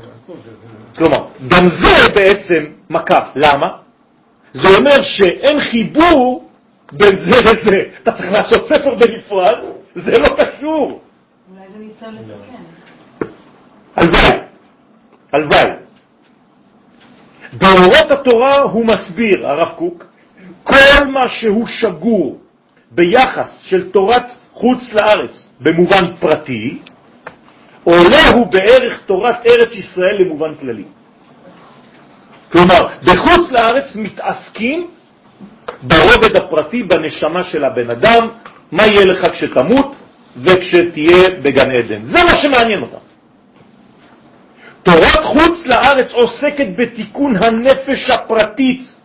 [0.96, 3.30] כלומר, גם זה בעצם מכה.
[3.34, 3.68] למה?
[4.52, 6.50] זה אומר שאין חיבור
[6.92, 7.82] בין זה לזה.
[8.02, 9.58] אתה צריך לעשות ספר בנפרד,
[9.94, 11.00] זה לא קשור.
[11.50, 12.62] אולי זה ניסיון לתקן.
[13.96, 14.38] הלוואי,
[15.32, 15.70] הלוואי.
[17.52, 20.04] באורות התורה הוא מסביר, הרב קוק,
[20.64, 22.38] כל מה שהוא שגור
[22.90, 26.78] ביחס של תורת חוץ לארץ במובן פרטי,
[27.84, 30.84] עולה הוא בערך תורת ארץ ישראל למובן כללי.
[32.52, 34.86] כלומר, בחוץ לארץ מתעסקים
[35.82, 38.28] ברובד הפרטי, בנשמה של הבן אדם,
[38.72, 39.96] מה יהיה לך כשתמות
[40.36, 42.02] וכשתהיה בגן עדן.
[42.02, 43.04] זה מה שמעניין אותם.
[44.82, 48.97] תורת חוץ לארץ עוסקת בתיקון הנפש הפרטית.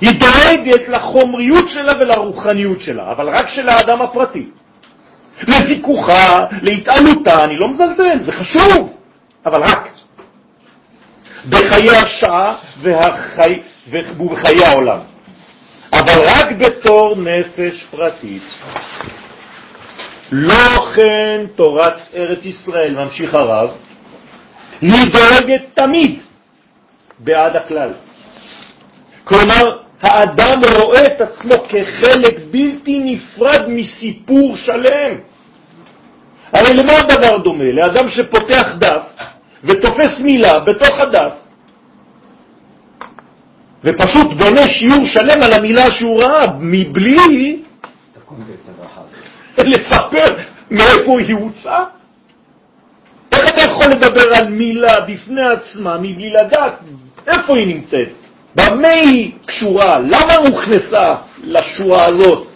[0.00, 4.46] היא דואגת לחומריות שלה ולרוחניות שלה, אבל רק של האדם הפרטי.
[5.48, 8.96] לזיכוכה, להתעלותה, אני לא מזלזל, זה חשוב,
[9.46, 9.88] אבל רק.
[11.48, 13.60] בחיי השעה והחי...
[13.90, 14.98] ובחיי העולם.
[15.92, 18.42] אבל רק בתור נפש פרטית.
[20.32, 23.70] לא כן תורת ארץ ישראל, ממשיך הרב,
[24.80, 26.20] היא דואגת תמיד
[27.18, 27.92] בעד הכלל.
[29.24, 35.14] כלומר, האדם רואה את עצמו כחלק בלתי נפרד מסיפור שלם.
[36.52, 37.64] הרי למה הדבר דומה?
[37.72, 39.02] לאדם שפותח דף
[39.64, 41.32] ותופס מילה בתוך הדף
[43.84, 47.62] ופשוט בונה שיעור שלם על המילה שהוא ראה, מבלי
[49.58, 50.36] לספר
[50.70, 51.84] מאיפה היא הוצאה.
[53.32, 56.72] איך אתה יכול לדבר על מילה בפני עצמה מבלי לדעת
[57.26, 58.19] איפה היא נמצאת?
[58.54, 59.98] במה היא קשורה?
[59.98, 62.46] למה הוכנסה לשורה הזאת?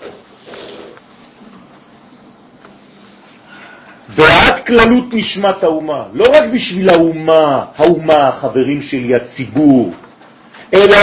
[4.08, 9.92] ועד כללות נשמת האומה, לא רק בשביל האומה, האומה, החברים שלי, הציבור,
[10.74, 10.96] אלא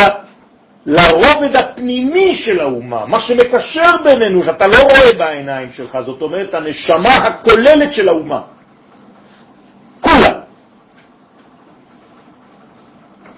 [0.86, 7.16] לרובד הפנימי של האומה, מה שמקשר בינינו, שאתה לא רואה בעיניים שלך, זאת אומרת, הנשמה
[7.16, 8.42] הכוללת של האומה.
[10.02, 10.34] כולה.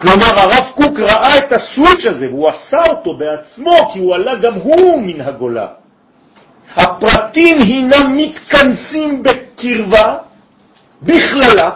[0.01, 0.71] כלומר, הרב
[1.37, 5.67] את הסוויץ' הזה, והוא עשה אותו בעצמו, כי הוא עלה גם הוא מן הגולה.
[6.75, 10.17] הפרטים הינם מתכנסים בקרבה,
[11.01, 11.69] בכללה,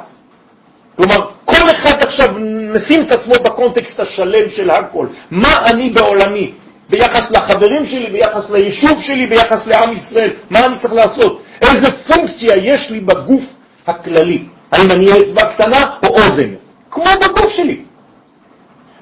[0.97, 2.35] כלומר, כל אחד עכשיו
[2.73, 5.07] נשים את עצמו בקונטקסט השלם של הכל.
[5.31, 6.51] מה אני בעולמי?
[6.89, 10.31] ביחס לחברים שלי, ביחס ליישוב שלי, ביחס לעם ישראל.
[10.49, 11.41] מה אני צריך לעשות?
[11.61, 13.43] איזה פונקציה יש לי בגוף
[13.87, 14.43] הכללי?
[14.71, 16.53] האם אני אצבע קטנה או אוזן?
[16.91, 17.83] כמו בגוף שלי.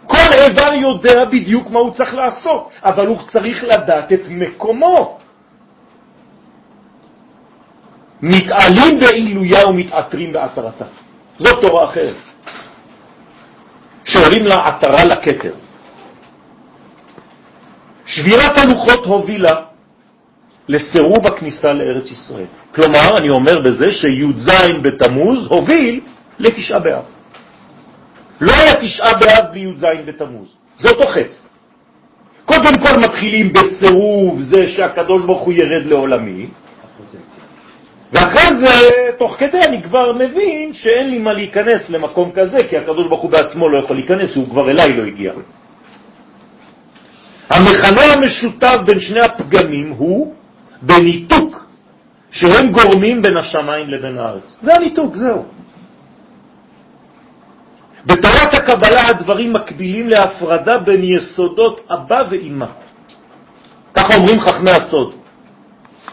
[0.07, 5.17] כל איבר יודע בדיוק מה הוא צריך לעשות, אבל הוא צריך לדעת את מקומו.
[8.21, 10.85] מתעלים בעילויה ומתעטרים בעטרתה.
[11.39, 12.15] זאת תורה אחרת.
[14.05, 15.53] שעולים לה עטרה לכתר.
[18.05, 19.55] שבירת הלוחות הובילה
[20.69, 22.45] לסירוב הכניסה לארץ ישראל.
[22.75, 24.51] כלומר, אני אומר בזה שי"ז
[24.81, 26.01] בתמוז הוביל
[26.39, 27.14] לתשעה באב.
[28.41, 30.47] לא היה תשעה באב בלי י"ז בתמוז.
[30.77, 31.35] זה אותו חטא.
[32.45, 36.47] קודם כל מתחילים בסירוב זה שהקדוש ברוך הוא ירד לעולמי,
[38.11, 38.71] ואחרי זה,
[39.17, 43.31] תוך כדי אני כבר מבין שאין לי מה להיכנס למקום כזה, כי הקדוש ברוך הוא
[43.31, 45.33] בעצמו לא יכול להיכנס, הוא כבר אליי לא הגיע.
[47.49, 50.33] המכנה המשותף בין שני הפגמים הוא
[50.81, 51.65] בניתוק
[52.31, 54.55] שהם גורמים בין השמיים לבין הארץ.
[54.61, 55.43] זה הניתוק, זהו.
[58.05, 62.65] בתורת הקבלה הדברים מקבילים להפרדה בין יסודות אבא ואימא.
[63.93, 65.13] ככה אומרים חכמי הסוד.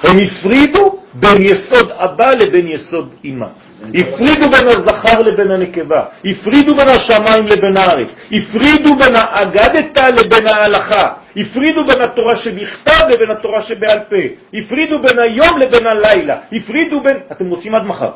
[0.03, 3.47] הם הפרידו בין יסוד אבא לבין יסוד אמא.
[3.95, 11.09] הפרידו בין הזכר לבין הנקבה, הפרידו בין השמיים לבין הארץ, הפרידו בין האגדתה לבין ההלכה,
[11.37, 14.17] הפרידו בין התורה שבכתב לבין התורה שבעל פה,
[14.55, 17.17] הפרידו בין היום לבין הלילה, הפרידו בין...
[17.33, 18.11] אתם רוצים עד מחר.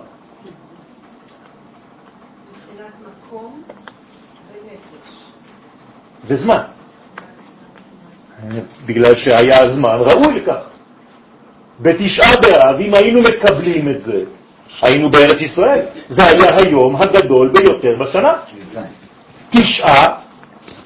[6.26, 6.62] וזמן.
[8.86, 10.62] בגלל שהיה זמן ראוי לכך.
[11.80, 14.24] בתשעה באב, אם היינו מקבלים את זה,
[14.82, 15.84] היינו בארץ ישראל.
[16.08, 18.32] זה היה היום הגדול ביותר בשנה.
[19.50, 20.06] תשעה,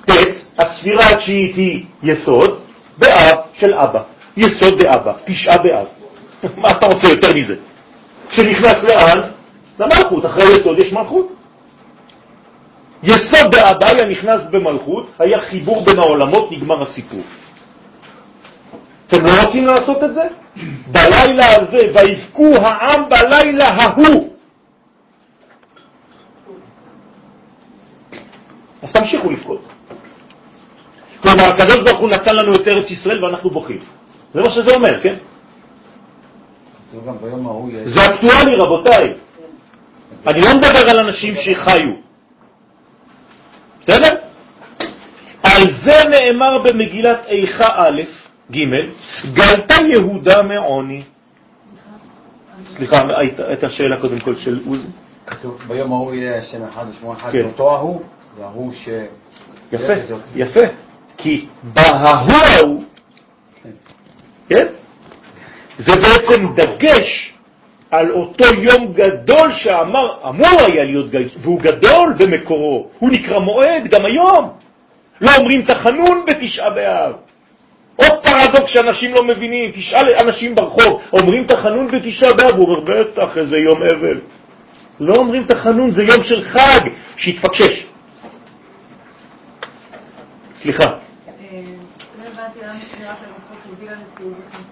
[0.07, 0.13] ט',
[0.59, 2.61] הספירה התשיעית היא יסוד,
[2.99, 4.03] באב של אבא.
[4.37, 5.87] יסוד באבא, תשעה באב.
[6.63, 7.55] מה אתה רוצה יותר מזה?
[8.31, 9.21] שנכנס לאן?
[9.79, 11.40] למלכות, אחרי יסוד יש מלכות.
[13.03, 17.21] יסוד באבא היה נכנס במלכות, היה חיבור בין העולמות, נגמר הסיפור.
[19.07, 20.23] אתם לא רוצים לעשות את זה?
[20.87, 24.31] בלילה הזה, ויבכו העם בלילה ההוא.
[28.83, 29.63] אז תמשיכו לבכות.
[31.23, 33.79] כלומר, הקדוש ברוך הוא נתן לנו את ארץ ישראל ואנחנו בוכים.
[34.35, 35.15] זה מה שזה אומר, כן?
[37.85, 39.15] זה אקטואלי, רבותיי.
[40.27, 42.10] אני לא מדבר על אנשים שחיו.
[43.81, 44.15] בסדר?
[45.43, 48.03] על זה נאמר במגילת איכה א',
[48.53, 48.65] ג',
[49.35, 51.03] גלתה יהודה מעוני.
[52.71, 52.97] סליחה,
[53.39, 54.87] הייתה שאלה קודם כל של עוז.
[55.27, 57.45] כתוב, ביום ההוא יהיה השם אחד ושמו אחד, כן.
[57.45, 58.03] אותו ההוא,
[58.39, 58.89] וההוא ש...
[59.73, 59.93] יפה,
[60.35, 60.61] יפה.
[61.17, 62.85] כי בההוא ההוא,
[64.49, 64.67] כן?
[65.79, 67.30] זה בעצם דגש
[67.91, 73.89] על אותו יום גדול שאמר, אמור היה להיות גדול, והוא גדול במקורו, הוא נקרא מועד
[73.89, 74.51] גם היום.
[75.21, 77.13] לא אומרים תחנון בתשעה באב.
[77.97, 83.39] עוד פרדוקס שאנשים לא מבינים, תשאל אנשים ברחוב, אומרים תחנון בתשעה באב, הוא אומר בטח
[83.39, 84.21] איזה יום אבל.
[85.01, 86.81] לא אומרים תחנון, זה יום של חג,
[87.17, 87.87] שיתפקשש.
[90.55, 90.85] סליחה.
[90.85, 90.93] אה,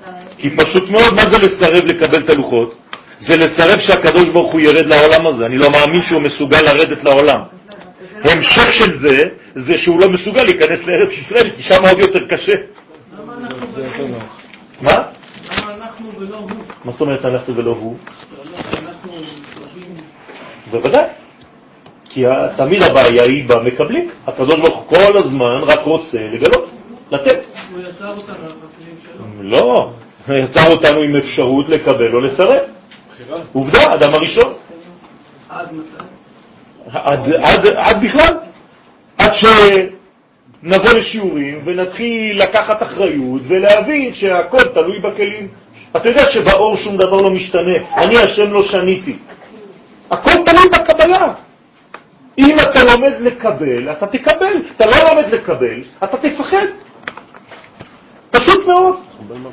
[0.06, 0.12] לא.
[0.38, 2.87] כי פשוט מאוד, מה זה לסרב לקבל את הלוחות?
[3.20, 5.46] זה לסרב שהקדוש ברוך הוא ירד לעולם הזה.
[5.46, 7.40] אני לא מאמין שהוא מסוגל לרדת לעולם.
[8.24, 12.54] המשך של זה, זה שהוא לא מסוגל להיכנס לארץ ישראל, כי שם עוד יותר קשה.
[14.80, 14.90] מה?
[14.90, 16.50] למה אנחנו ולא הוא?
[16.84, 17.96] מה זאת אומרת אנחנו ולא הוא?
[20.70, 21.04] בוודאי.
[22.10, 22.24] כי
[22.56, 24.10] תמיד הבעיה היא במקבלים.
[24.26, 26.70] הקדוש ברוך הוא כל הזמן רק רוצה לגלות,
[27.12, 27.38] לתת.
[27.72, 28.52] הוא יצר אותנו על
[29.02, 29.42] שלו.
[29.42, 29.90] לא,
[30.28, 32.77] יצר אותנו עם אפשרות לקבל או לסרב.
[33.52, 34.54] עובדה, אדם הראשון.
[35.48, 36.04] עד מתי?
[37.76, 38.34] עד בכלל.
[39.18, 45.48] עד שנבוא לשיעורים ונתחיל לקחת אחריות ולהבין שהכל תלוי בכלים.
[45.96, 47.78] אתה יודע שבאור שום דבר לא משתנה.
[47.96, 49.16] אני השם לא שניתי.
[50.10, 51.32] הכל תלוי בקבלה.
[52.38, 54.62] אם אתה לומד לקבל, אתה תקבל.
[54.76, 56.66] אתה לא לומד לקבל, אתה תפחד.
[58.30, 58.96] פשוט מאוד.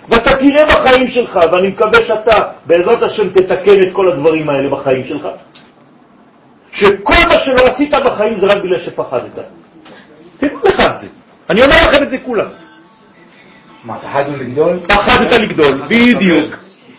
[0.09, 5.03] ואתה תראה בחיים שלך, ואני מקווה שאתה בעזרת השם תתקן את כל הדברים האלה בחיים
[5.05, 5.27] שלך,
[6.71, 9.39] שכל מה שלא עשית בחיים זה רק בגלל שפחדת.
[10.37, 11.07] תדעו לך את זה.
[11.49, 12.47] אני אומר לכם את זה כולם.
[13.83, 14.79] מה, פחדנו לגדול?
[14.87, 16.55] פחדת לגדול, בדיוק.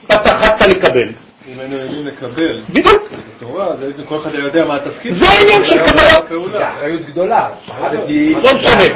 [0.07, 1.09] פחדת לקבל.
[1.49, 3.03] אם היינו יודעים לקבל בדיוק.
[3.39, 5.15] תורה, היינו- כל אחד היה יודע מה התפקיד.
[5.15, 6.03] זה העניין של קבלה.
[6.53, 6.69] זה.
[6.69, 7.49] אחריות גדולה.
[8.43, 8.95] לא משנה.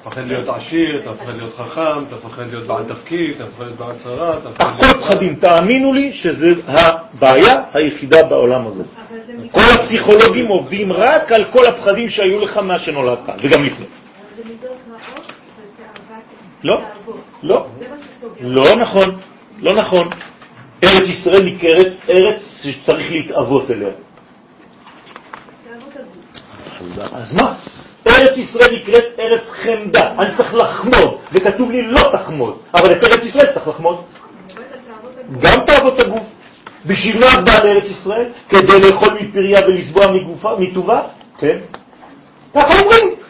[0.00, 3.78] מפחד להיות עשיר, אתה מפחד להיות חכם, אתה מפחד להיות בעל תפקיד, אתה מפחד להיות
[3.78, 5.04] בעל שרה, אתה מפחד הכל להיות...
[5.04, 5.34] פחדים.
[5.34, 8.84] תאמינו לי שזה הבעיה היחידה בעולם הזה.
[9.50, 13.86] כל הפסיכולוגים עובדים רק על כל הפחדים שהיו לך מאז שנולדת, וגם לפני.
[14.36, 15.32] זה מידות רעות
[16.62, 16.82] לא.
[17.42, 17.66] לא.
[18.40, 19.20] לא נכון,
[19.58, 20.08] לא נכון.
[20.84, 23.90] ארץ ישראל נקראת ארץ שצריך להתאבות אליה.
[27.12, 27.54] אז מה?
[28.06, 33.24] ארץ ישראל נקראת ארץ חמדה, אני צריך לחמוד, וכתוב לי לא תחמוד, אבל את ארץ
[33.24, 34.04] ישראל צריך לחמוד.
[35.38, 36.22] גם תאוות הגוף.
[36.86, 38.32] בשביל מה את באה לארץ ישראל?
[38.48, 41.02] כדי לאכול מפריה ולסבוע מגופה, מטובה?
[41.38, 41.58] כן.
[42.54, 43.20] ככה אומרים.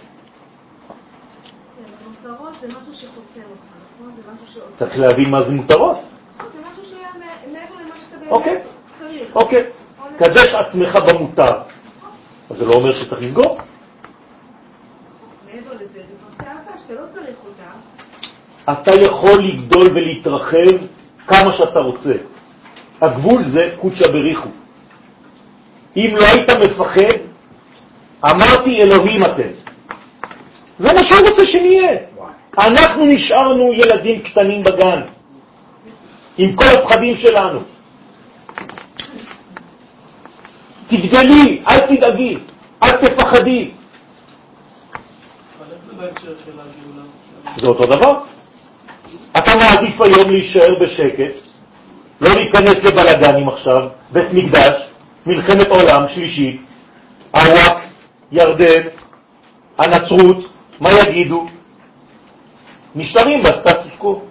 [3.51, 3.62] אותך,
[3.99, 4.12] נכון?
[4.77, 5.99] צריך להבין מה זה מותרות.
[8.31, 8.62] אוקיי.
[9.35, 9.64] אוקיי.
[10.18, 11.53] קדש עצמך במותר.
[12.51, 13.59] אז זה לא אומר שצריך לסגור.
[15.47, 17.71] מעבר לזה, זה כבר תאווה שאתה לא צריך אותה.
[18.73, 20.77] אתה יכול לגדול ולהתרחב
[21.27, 22.12] כמה שאתה רוצה.
[23.01, 24.49] הגבול זה קודשא בריחו.
[25.97, 27.18] אם לא היית מפחד,
[28.25, 29.51] אמרתי אלוהים אתם.
[30.79, 31.97] זה מה שהוא רוצה שנהיה.
[32.59, 35.01] אנחנו נשארנו ילדים קטנים בגן,
[36.39, 37.61] עם כל הפחדים שלנו.
[40.89, 42.37] תגדלי, אל תדאגי,
[42.83, 43.71] אל תפחדי.
[47.57, 48.21] זה אותו דבר.
[49.81, 51.35] אתה מעדיף היום להישאר בשקט,
[52.20, 54.89] לא להיכנס לבלגנים עכשיו, בית מקדש,
[55.26, 56.61] מלחמת עולם שלישית,
[57.35, 57.78] הוואק,
[58.33, 58.83] ירדן,
[59.78, 60.37] הנצרות,
[60.81, 61.47] מה יגידו?
[62.95, 64.22] נשארים בסטטוס קו.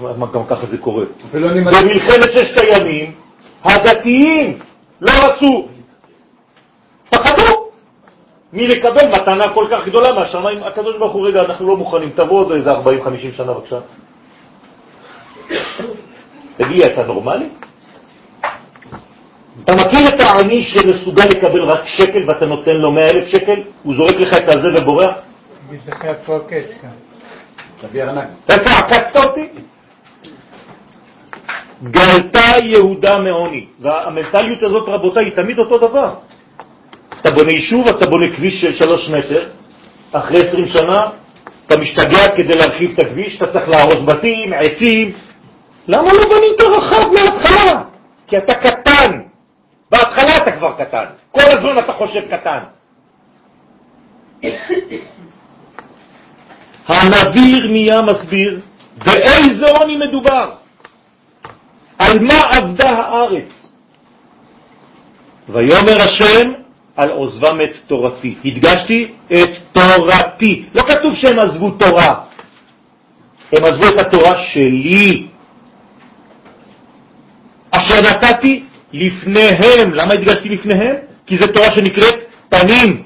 [0.00, 1.04] מה, גם ככה זה קורה.
[1.32, 3.12] במלחמת ששת הימים,
[3.64, 4.58] הדתיים
[5.00, 5.68] לא רצו,
[7.10, 7.49] פחדו
[8.52, 10.62] מלקבל מתנה כל כך גדולה מהשמיים.
[10.62, 12.76] הקדוש ברוך הוא, רגע, אנחנו לא מוכנים, תבוא עוד איזה 40-50
[13.36, 13.78] שנה בבקשה.
[16.56, 17.48] תגיד לי, אתה נורמלי?
[19.64, 23.62] אתה מכיר את העני שמסוגל לקבל רק שקל ואתה נותן לו 100 אלף שקל?
[23.82, 25.14] הוא זורק לך את הזה ובורח?
[28.46, 29.48] תביא עקצת אותי?
[31.82, 36.14] גלתה יהודה מעוני, והמנטליות הזאת, רבותיי, היא תמיד אותו דבר.
[37.20, 39.48] אתה בונה יישוב, אתה בונה כביש של שלוש מטר,
[40.12, 41.08] אחרי עשרים שנה
[41.66, 45.12] אתה משתגע כדי להרחיב את הכביש, אתה צריך להרוס בתים, עצים.
[45.88, 47.82] למה לא בנית רחב מההתחלה?
[48.26, 49.20] כי אתה קטן.
[49.90, 51.04] בהתחלה אתה כבר קטן.
[51.30, 52.58] כל הזמן אתה חושב קטן.
[56.88, 58.60] הנביא ירמיה מסביר
[59.04, 60.50] באיזה עוני מדובר,
[61.98, 63.72] על מה עבדה הארץ.
[65.48, 66.52] ויאמר השם
[67.00, 68.34] על עוזבם את תורתי.
[68.44, 70.64] הדגשתי את תורתי.
[70.74, 72.14] לא כתוב שהם עזבו תורה,
[73.52, 75.26] הם עזבו את התורה שלי,
[77.70, 79.92] אשר נתתי לפניהם.
[79.94, 80.96] למה הדגשתי לפניהם?
[81.26, 82.16] כי זו תורה שנקראת
[82.48, 83.02] פנים,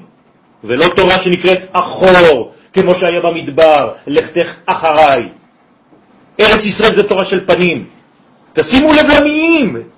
[0.63, 5.23] ולא תורה שנקראת אחור, כמו שהיה במדבר, לכתך אחריי.
[6.39, 7.85] ארץ ישראל זה תורה של פנים.
[8.53, 9.94] תשימו לב למילים,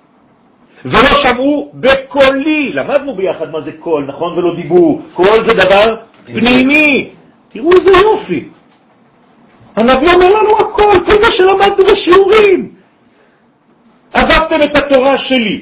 [0.91, 2.73] ולא שמעו בקולי.
[2.73, 4.37] למדנו ביחד מה זה קול, נכון?
[4.37, 5.01] ולא דיבור.
[5.13, 7.09] קול זה דבר פנימי.
[7.49, 8.49] תראו איזה יופי.
[9.75, 12.71] הנביא אומר לנו הכל, כל מה שלמדנו בשיעורים.
[14.13, 15.61] עזבתם את התורה שלי.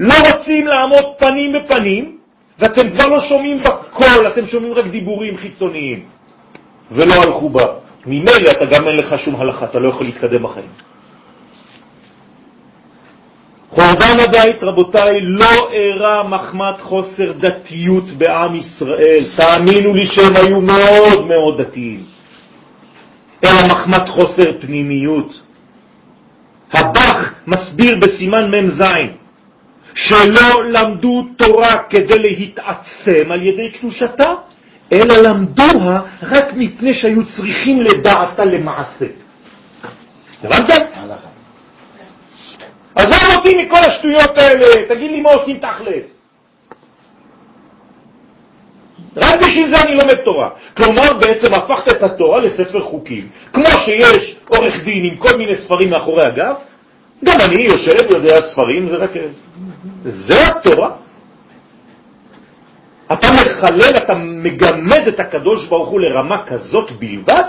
[0.00, 2.16] לא רוצים לעמוד פנים בפנים,
[2.58, 6.02] ואתם כבר לא שומעים בקול, אתם שומעים רק דיבורים חיצוניים,
[6.90, 7.64] ולא הלכו בה.
[8.06, 10.89] ממילא אתה גם אין לך שום הלכה, אתה לא יכול להתקדם בחיים.
[13.70, 19.24] חורבן הבית, רבותיי, לא אירע מחמת חוסר דתיות בעם ישראל.
[19.36, 22.00] תאמינו לי שהם היו מאוד מאוד דתיים.
[23.44, 25.40] אלא מחמת חוסר פנימיות.
[26.72, 28.82] הבח מסביר בסימן מ"ז
[29.94, 34.34] שלא למדו תורה כדי להתעצם על ידי קדושתה,
[34.92, 39.06] אלא למדוה רק מפני שהיו צריכים לדעתה למעשה.
[40.42, 41.29] הבנתם?
[42.94, 46.20] עזוב אותי מכל השטויות האלה, תגיד לי מה עושים תכלס.
[49.16, 50.48] רק בשביל זה אני לומד תורה.
[50.76, 53.28] כלומר, בעצם הפכת את התורה לספר חוקים.
[53.52, 56.54] כמו שיש עורך דין עם כל מיני ספרים מאחורי הגב,
[57.24, 59.10] גם אני יושב, יודע ספרים, זה רק...
[60.04, 60.90] זה התורה.
[63.12, 67.44] אתה מחלל, אתה מגמד את הקדוש ברוך הוא לרמה כזאת בלבד?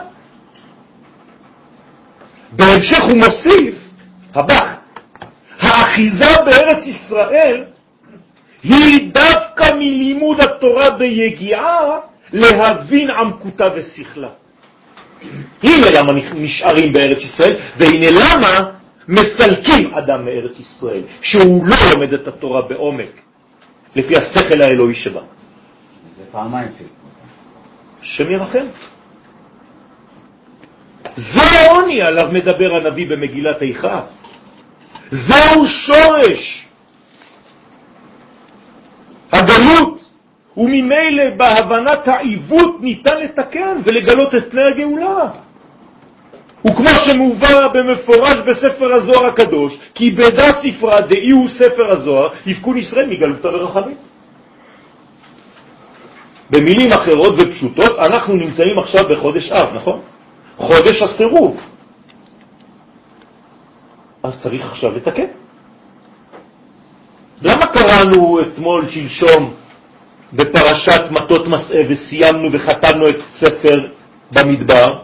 [2.52, 3.76] בהמשך הוא מוסיף,
[4.36, 4.81] הבח,
[5.92, 7.64] האחיזה בארץ ישראל
[8.64, 12.00] היא דווקא מלימוד התורה ביגיעה
[12.34, 14.30] להבין עמקותה ושכלה.
[15.64, 18.72] הנה למה נשארים בארץ ישראל, והנה למה
[19.08, 23.12] מסלקים אדם מארץ ישראל, שהוא לא לומד את התורה בעומק,
[23.96, 25.22] לפי השכל האלוהי שבה.
[26.18, 26.94] זה פעמיים סילקו.
[28.02, 28.66] השם ירחם.
[31.16, 34.02] זה העוני עליו מדבר הנביא במגילת איכה.
[35.12, 36.66] זהו שורש
[39.32, 40.04] הגלות,
[40.58, 45.30] וממילא בהבנת העיוות ניתן לתקן ולגלות את פני הגאולה.
[46.68, 53.08] וכמו שמובא במפורש בספר הזוהר הקדוש, כי בדה ספרה דאי הוא ספר הזוהר, יפקון ישראל
[53.08, 53.96] מגלותה ורחמים.
[56.50, 60.02] במילים אחרות ופשוטות, אנחנו נמצאים עכשיו בחודש אב, נכון?
[60.58, 61.71] חודש הסירוב.
[64.24, 65.26] אז צריך עכשיו לתקן.
[67.42, 69.54] למה קראנו אתמול, שלשום,
[70.34, 73.88] בפרשת מטות מסעה וסיימנו וחתמנו את ספר
[74.32, 75.00] במדבר?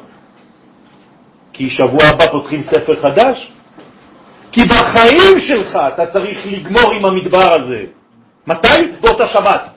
[1.54, 3.52] כי שבוע הבא פותחים ספר חדש?
[4.52, 7.84] כי בחיים שלך אתה צריך לגמור עם המדבר הזה.
[8.48, 8.92] מתי?
[9.02, 9.70] באותה שבת.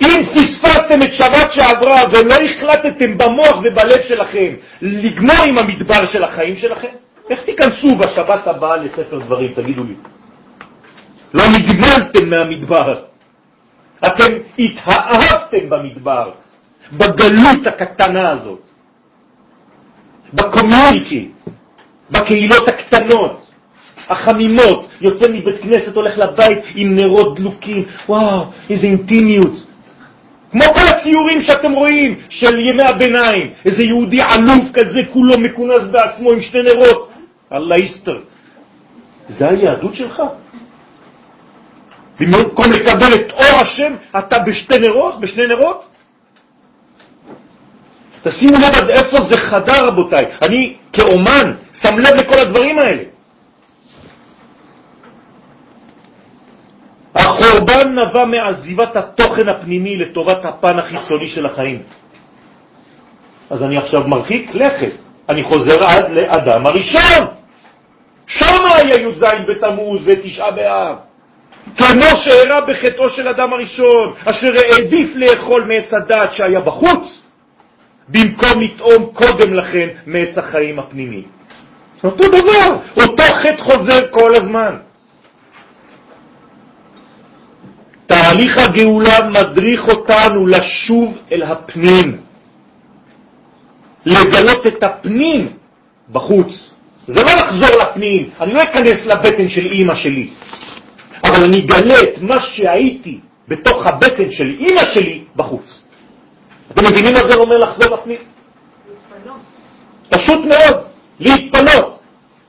[0.00, 6.56] אם פספסתם את שבת שעברה ולא החלטתם במוח ובלב שלכם לגמור עם המדבר של החיים
[6.56, 6.88] שלכם,
[7.30, 9.94] איך תיכנסו בשבת הבאה לספר דברים, תגידו לי?
[11.34, 13.02] לא נגמלתם מהמדבר.
[14.06, 16.30] אתם התאהבתם במדבר,
[16.92, 18.68] בגלות הקטנה הזאת,
[20.34, 21.28] בקומיוניטי,
[22.10, 23.46] בקהילות הקטנות,
[24.08, 29.67] החמימות, יוצא מבית כנסת, הולך לבית עם נרות דלוקים, וואו, איזה אינטימיות.
[30.50, 36.32] כמו כל הציורים שאתם רואים של ימי הביניים, איזה יהודי עלוב כזה, כולו מכונס בעצמו
[36.32, 37.10] עם שני נרות.
[37.52, 38.20] אללה יסתר.
[39.28, 40.22] זה היהדות שלך?
[42.20, 45.86] במקום לקבל את אור השם, אתה בשתי נרות, בשני נרות?
[48.22, 50.24] תשימו לב עד איפה זה חדר, רבותיי.
[50.42, 53.17] אני כאומן שם לב לכל הדברים האלה.
[57.38, 61.82] החורבן נבע מעזיבת התוכן הפנימי לטובת הפן החיצוני של החיים.
[63.50, 64.92] אז אני עכשיו מרחיק לכת,
[65.28, 67.26] אני חוזר עד לאדם הראשון.
[68.26, 70.96] שם היה י"ז בתמוז ותשעה באב.
[71.76, 77.22] כמו שאירע בחטאו של אדם הראשון, אשר העדיף לאכול מעץ הדעת שהיה בחוץ,
[78.08, 81.22] במקום לטעום קודם לכן מעץ החיים הפנימי.
[82.04, 84.76] אותו דבר, אותו חטא חוזר כל הזמן.
[88.28, 92.20] תהליך הגאולה מדריך אותנו לשוב אל הפנים,
[94.06, 95.52] לגלות את הפנים
[96.12, 96.70] בחוץ.
[97.06, 100.30] זה לא לחזור לפנים, אני לא אכנס לבטן של אימא שלי,
[101.24, 105.82] אבל אני אגלה את מה שהייתי בתוך הבטן של אימא שלי בחוץ.
[106.72, 108.18] אתם מבינים מה זה אומר לחזור לפנים?
[110.08, 110.84] פשוט מאוד,
[111.20, 111.98] להתפנות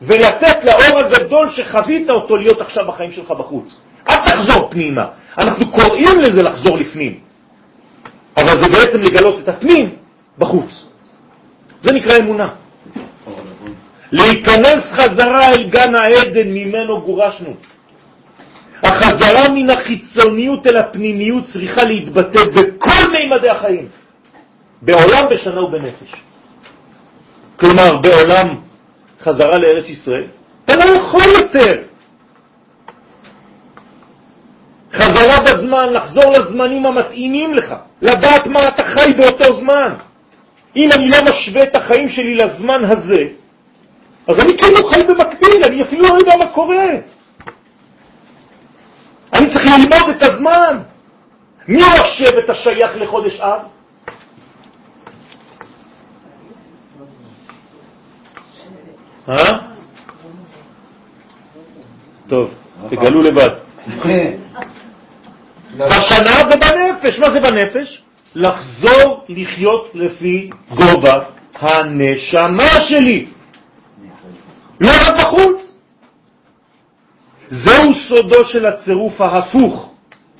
[0.02, 3.76] ולתת לאור הגדול שחווית אותו להיות עכשיו בחיים שלך בחוץ.
[4.10, 5.06] אל תחזור פנימה.
[5.38, 7.20] אנחנו קוראים לזה לחזור לפנים,
[8.38, 9.90] אבל זה בעצם לגלות את הפנים
[10.38, 10.86] בחוץ.
[11.82, 12.50] זה נקרא אמונה.
[14.12, 17.54] להיכנס חזרה אל גן העדן ממנו גורשנו.
[18.84, 23.88] החזרה מן החיצוניות אל הפנימיות צריכה להתבטא בכל מימדי החיים,
[24.82, 26.14] בעולם, בשנה ובנפש.
[27.60, 28.56] כלומר, בעולם
[29.22, 30.24] חזרה לארץ ישראל,
[30.66, 31.82] אתה לא יכול יותר.
[35.50, 39.94] חזרה בזמן, לחזור לזמנים המתאימים לך, לדעת מה אתה חי באותו זמן.
[40.76, 43.28] אם אני לא משווה את החיים שלי לזמן הזה,
[44.28, 46.90] אז אני כאילו חי במקביל, אני אפילו לא יודע מה קורה.
[49.34, 50.80] אני צריך ללמוד את הזמן.
[51.68, 53.62] מי השבט השייך לחודש אב?
[59.30, 59.58] אה?
[62.28, 62.54] טוב,
[62.90, 63.50] תגלו לבד.
[65.78, 67.20] בשנה ובנפש.
[67.20, 68.02] מה זה בנפש?
[68.36, 71.20] לחזור לחיות לפי גובה
[71.56, 73.26] הנשמה שלי.
[74.82, 75.76] לא רק בחוץ.
[77.50, 79.90] זהו סודו של הצירוף ההפוך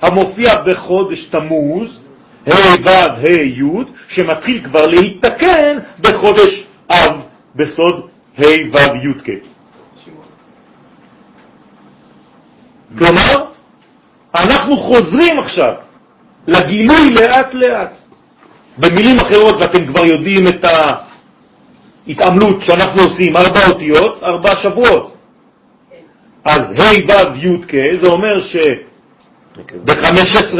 [0.02, 1.98] המופיע בחודש תמוז,
[2.46, 2.50] ה'
[2.84, 3.62] ו' ה' י',
[4.08, 7.20] שמתחיל כבר להתתקן בחודש אב
[7.56, 8.08] בסוד
[8.38, 9.40] ה' ו' י'.
[12.98, 13.49] כלומר,
[14.34, 15.74] אנחנו חוזרים עכשיו
[16.46, 17.96] לגילוי לאט לאט.
[18.78, 20.66] במילים אחרות, ואתם כבר יודעים את
[22.06, 25.16] ההתעמלות שאנחנו עושים, ארבע אותיות, ארבע שבועות.
[26.44, 28.96] אז ה' ו' י' כ', זה אומר שב-15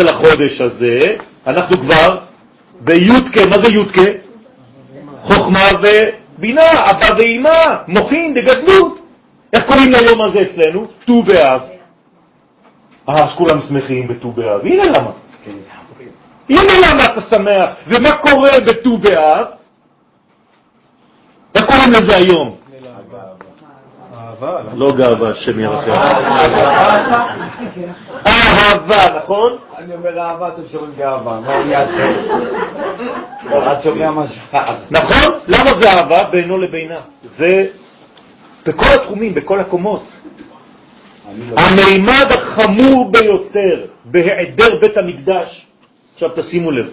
[0.05, 0.99] לחודש הזה
[1.47, 2.19] אנחנו כבר
[2.81, 3.99] בי' כ', מה זה י' כ'?
[5.23, 9.01] חוכמה ובינה, אבא ואימא, מוחין דגדלות.
[9.53, 10.87] איך קוראים ליום הזה אצלנו?
[11.05, 11.61] ט"ו באב.
[13.11, 14.61] אה, אז כולם שמחים בט"ו באב.
[14.65, 15.11] הנה למה.
[16.49, 17.71] הנה למה אתה שמח.
[17.87, 19.47] ומה קורה בט"ו באב?
[21.55, 22.57] איך קוראים לזה היום?
[24.75, 25.91] לא גאווה, השם ירחם.
[28.27, 29.57] אהבה, נכון?
[29.79, 32.13] אני אומר אהבה, אתם שומעים גאווה, מה אני אעשה?
[33.73, 34.43] את שומע משהו.
[34.91, 35.33] נכון?
[35.49, 37.01] למה זה אהבה בינו לבינה?
[37.23, 37.67] זה
[38.67, 40.03] בכל התחומים, בכל הקומות.
[41.57, 45.67] המימד החמור ביותר בהיעדר בית המקדש,
[46.15, 46.87] עכשיו תשימו לב,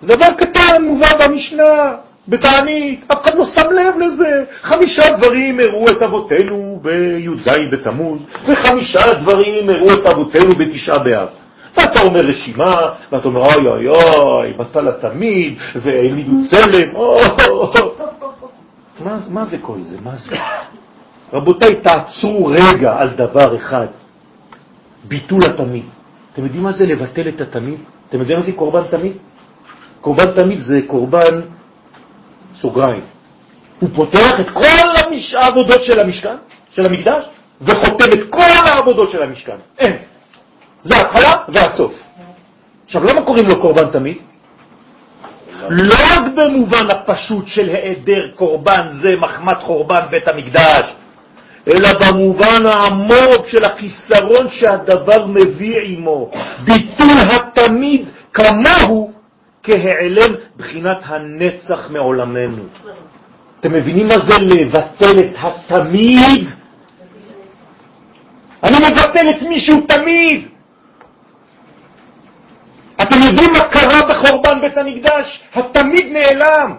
[0.00, 1.94] זה דבר קטן, מובא במשנה,
[2.28, 4.44] בתענית, אף אחד לא שם לב לזה.
[4.62, 11.28] חמישה דברים הראו את אבותינו בי"ז בתמוז, וחמישה דברים הראו את אבותינו בתשעה באב.
[11.76, 12.74] ואתה אומר רשימה,
[13.12, 16.88] ואתה אומר אוי אוי אוי, בטל התמיד, והעמידו צלם,
[19.34, 19.96] מה זה כל זה?
[20.04, 20.36] מה זה?
[21.32, 23.86] רבותיי, תעצרו רגע על דבר אחד,
[25.04, 25.84] ביטול התמיד.
[26.32, 27.78] אתם יודעים מה זה לבטל את התמיד?
[28.08, 29.12] אתם יודעים מה זה קורבן תמיד?
[30.00, 31.40] קורבן תמיד זה קורבן
[32.60, 33.00] סוגריים.
[33.80, 35.34] הוא פותח את כל המש...
[35.34, 36.36] העבודות של המשכן,
[36.70, 37.24] של המקדש,
[37.60, 39.56] וחותם את כל העבודות של המשכן.
[39.78, 39.96] אין.
[40.84, 42.02] זה ההתחלה והסוף.
[42.84, 44.16] עכשיו, למה קוראים לו קורבן תמיד?
[45.68, 50.94] לא רק במובן הפשוט של היעדר קורבן, זה מחמת חורבן בית המקדש,
[51.68, 56.30] אלא במובן העמוק של החיסרון שהדבר מביא עמו.
[56.64, 59.12] ביטול התמיד כמוהו
[59.62, 62.62] כהיעלם בחינת הנצח מעולמנו.
[63.60, 66.48] אתם מבינים מה זה לבטל את התמיד?
[68.64, 70.48] אני מבטל את מישהו תמיד.
[73.02, 75.42] אתם יודעים מה קרה בחורבן בית המקדש?
[75.54, 76.76] התמיד נעלם.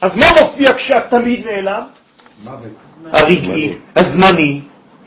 [0.00, 1.82] אז מה מופיע כשהתמיד נעלם?
[3.12, 4.60] הרגעי, הזמני,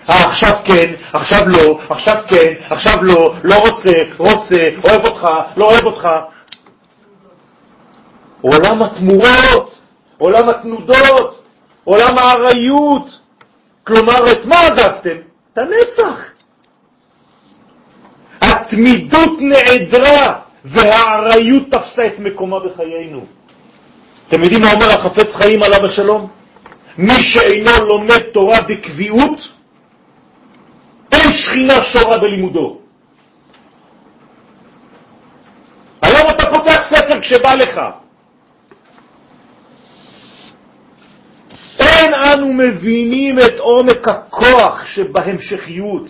[0.07, 5.27] עכשיו כן, עכשיו לא, עכשיו כן, עכשיו לא, לא רוצה, רוצה, אוהב אותך,
[5.57, 6.07] לא אוהב אותך.
[8.41, 9.79] עולם התמורות,
[10.17, 11.43] עולם התנודות,
[11.83, 13.19] עולם האריות.
[13.83, 15.17] כלומר, את מה עזבתם?
[15.53, 16.19] את הנצח.
[18.41, 23.25] התמידות נעדרה והאריות תפסה את מקומה בחיינו.
[24.27, 26.29] אתם יודעים מה אומר החפץ חיים עליו השלום?
[26.97, 29.39] מי שאינו לומד תורה בקביעות,
[31.11, 32.79] אין שכינה שורה בלימודו.
[36.01, 37.81] היום אתה פותח ספר כשבא לך.
[41.79, 46.09] אין אנו מבינים את עומק הכוח שבהמשכיות,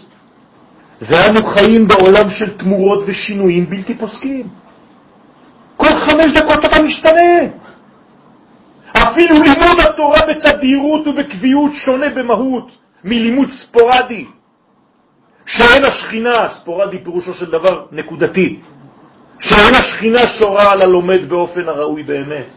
[1.02, 4.48] ואנו חיים בעולם של תמורות ושינויים בלתי פוסקים.
[5.78, 7.65] כל חמש דקות אתה משתנה.
[8.98, 14.26] אפילו לימוד התורה בתדירות ובקביעות שונה במהות מלימוד ספורדי,
[15.46, 18.60] שאין השכינה, ספורדי פירושו של דבר נקודתי,
[19.40, 22.54] שאין השכינה שורה על הלומד באופן הראוי באמת.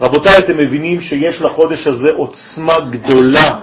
[0.00, 3.58] רבותיי, אתם מבינים שיש לחודש הזה עוצמה גדולה,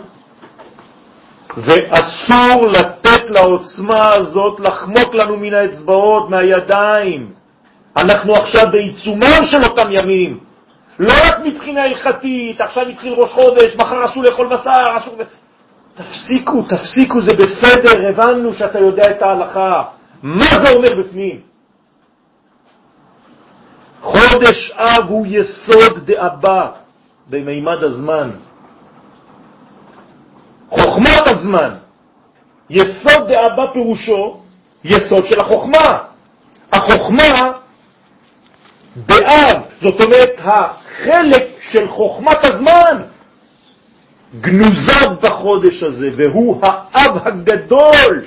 [1.57, 7.31] ואסור לתת לעוצמה הזאת לחמוק לנו מן האצבעות, מהידיים.
[7.97, 10.48] אנחנו עכשיו בעיצומם של אותם ימים.
[10.99, 15.15] לא רק מבחינה הלכתית, עכשיו התחיל ראש חודש, מחר אסור לאכול בשר, אסור...
[15.93, 19.83] תפסיקו, תפסיקו, זה בסדר, הבנו שאתה יודע את ההלכה.
[20.23, 21.41] מה זה אומר בפנים?
[24.01, 26.71] חודש אב הוא יסוד דאבא
[27.29, 28.29] במימד הזמן.
[30.69, 31.75] חוכמת הזמן.
[32.69, 34.41] יסוד דאבא פירושו
[34.83, 35.97] יסוד של החוכמה.
[36.71, 37.51] החוכמה
[38.95, 43.01] באב, זאת אומרת החלק של חוכמת הזמן,
[44.41, 48.25] גנוזה בחודש הזה, והוא האב הגדול.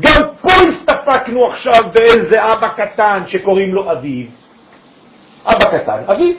[0.00, 4.30] גם פה הסתפקנו עכשיו באיזה אבא קטן שקוראים לו אביב.
[5.44, 6.36] אבא קטן, אביב.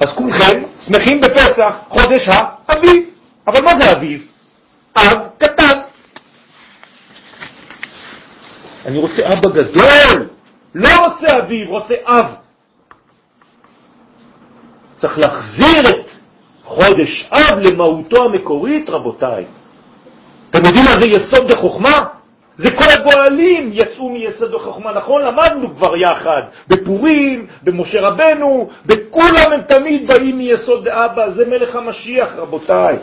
[0.00, 3.04] אז כולכם שמחים בפסח, חודש האביב.
[3.46, 4.26] אבל מה זה אביב?
[4.96, 5.83] אב קטן.
[8.86, 10.26] אני רוצה אבא גדול,
[10.74, 12.26] לא רוצה אביב, רוצה אב.
[14.96, 16.06] צריך להחזיר את
[16.64, 19.44] חודש אב למהותו המקורית, רבותיי.
[20.50, 22.04] אתם יודעים מה זה יסוד דחוכמה?
[22.56, 25.22] זה כל הגואלים יצאו מיסוד החוכמה, נכון?
[25.22, 32.28] למדנו כבר יחד, בפורים, במשה רבנו, בכולם הם תמיד באים מיסוד דאבא, זה מלך המשיח,
[32.36, 32.96] רבותיי.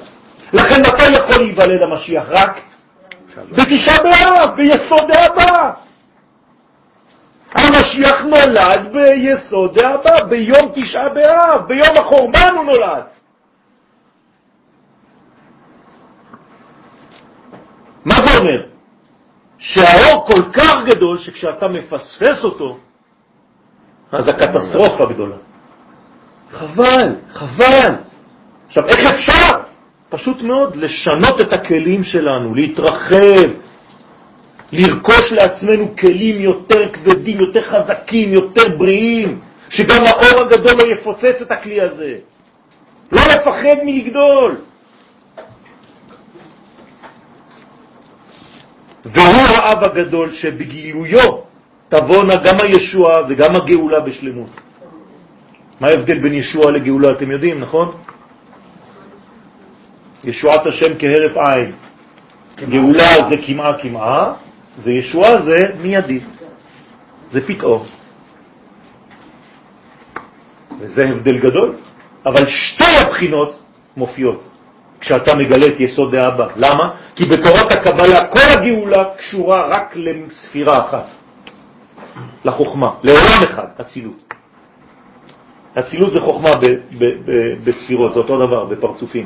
[0.54, 2.26] לכן מתי יכול להיוולד המשיח?
[2.30, 2.62] רק
[3.38, 5.72] בתשעה באב, ביסוד דאבא.
[7.52, 13.04] המשיח נולד ביסוד דאבא, ביום תשעה באב, ביום החורבן הוא נולד.
[18.06, 18.64] מה זה אומר?
[19.58, 22.78] שהאור כל כך גדול שכשאתה מפספס אותו,
[24.12, 25.36] אז הקטסטרופה גדולה.
[26.52, 27.96] חבל, חבל.
[28.68, 29.71] עכשיו, איך אפשר?
[30.12, 33.50] פשוט מאוד, לשנות את הכלים שלנו, להתרחב,
[34.72, 39.40] לרכוש לעצמנו כלים יותר כבדים, יותר חזקים, יותר בריאים,
[39.70, 42.16] שגם האור הגדול לא יפוצץ את הכלי הזה.
[43.12, 44.56] לא לפחד מלגדול.
[49.06, 51.32] והוא האב הגדול שבגילויו
[51.90, 54.50] תבואנה גם הישועה וגם הגאולה בשלמות.
[55.80, 57.12] מה ההבדל בין ישועה לגאולה?
[57.12, 57.92] אתם יודעים, נכון?
[60.24, 61.72] ישועת השם כהרף עין.
[62.70, 64.34] גאולה זה כמעה כמעה,
[64.84, 66.20] וישועה זה מיידי.
[67.32, 67.86] זה פתאום.
[70.80, 71.76] וזה הבדל גדול,
[72.26, 73.60] אבל שתי הבחינות
[73.98, 74.44] מופיעות.
[75.00, 76.48] כשאתה מגלה את יסוד האבא.
[76.56, 76.90] למה?
[77.16, 81.06] כי בתורת הקבלה כל הגאולה קשורה רק לספירה אחת,
[82.46, 84.34] לחוכמה, לעולם אחד, אצילות.
[85.80, 86.50] אצילות זה חוכמה
[87.64, 89.26] בספירות, זה אותו דבר, בפרצופים.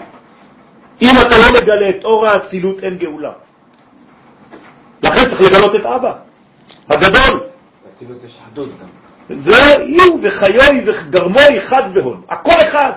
[1.02, 3.32] אם אתה לא מגלה את אור האצילות, אין גאולה.
[5.04, 6.14] לכן צריך לגלות את אבא,
[6.90, 7.44] הגדול.
[7.96, 8.88] אצילות יש אחדות גם.
[9.36, 12.92] זה יהיו וחיוי וגרמוי חד והון, הכל אחד.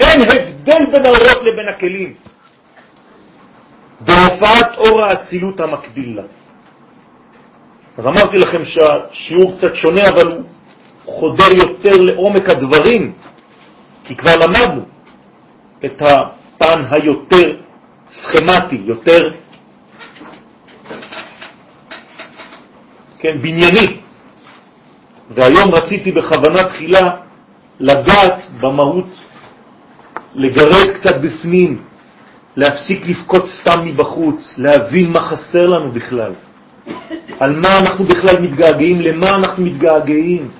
[0.00, 2.14] אין הבדל בין האורות לבין הכלים.
[4.00, 6.22] בהופעת אור האצילות המקביל לה.
[7.98, 10.44] אז אמרתי לכם שהשיעור קצת שונה, אבל הוא
[11.04, 13.12] חודר יותר לעומק הדברים,
[14.04, 14.82] כי כבר למדנו
[15.84, 16.02] את
[16.56, 17.56] הפן היותר
[18.10, 19.30] סכמטי, יותר
[23.18, 23.96] כן, בנייני.
[25.30, 27.10] והיום רציתי בכוונה תחילה
[27.80, 29.08] לגעת במהות,
[30.34, 31.82] לגרד קצת בפנים,
[32.56, 36.32] להפסיק לבכות סתם מבחוץ, להבין מה חסר לנו בכלל,
[37.40, 40.50] על מה אנחנו בכלל מתגעגעים, למה אנחנו מתגעגעים.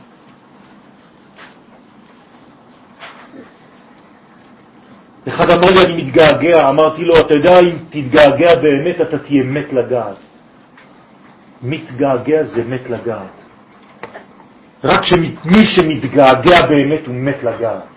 [5.29, 9.73] אחד אמר לי, אני מתגעגע, אמרתי לו, אתה יודע, אם תתגעגע באמת, אתה תהיה מת
[9.73, 10.17] לגעת.
[11.63, 13.37] מתגעגע זה מת לגעת.
[14.85, 17.89] רק שמי שמתגעגע באמת הוא מת לגעת.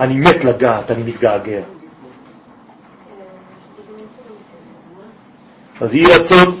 [0.00, 1.62] אני מת לגעת, אני מתגעגע.
[5.80, 6.58] אז יהי רצון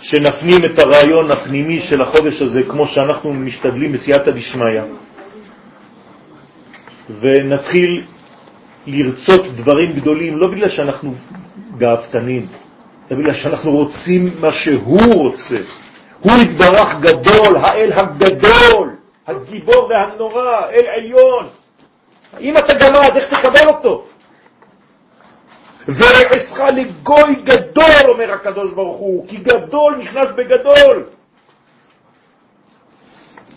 [0.00, 4.82] שנפנים את הרעיון הפנימי של החודש הזה כמו שאנחנו משתדלים בסייעתא דשמיא
[7.20, 8.02] ונתחיל
[8.90, 11.14] לרצות דברים גדולים, לא בגלל שאנחנו
[11.78, 12.46] גאוותנים,
[13.10, 15.58] אלא בגלל שאנחנו רוצים מה שהוא רוצה.
[16.20, 21.46] הוא יתברך גדול, האל הגדול, הגיבור והנורא, אל עליון.
[22.40, 24.04] אם אתה גמד, איך תקבל אותו?
[25.88, 31.04] ורעסך לגוי גדול, אומר הקדוש ברוך הוא, כי גדול נכנס בגדול.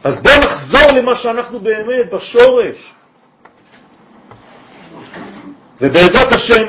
[0.03, 2.93] אז בואו נחזור למה שאנחנו באמת, בשורש.
[5.81, 6.63] ובעזרת השם,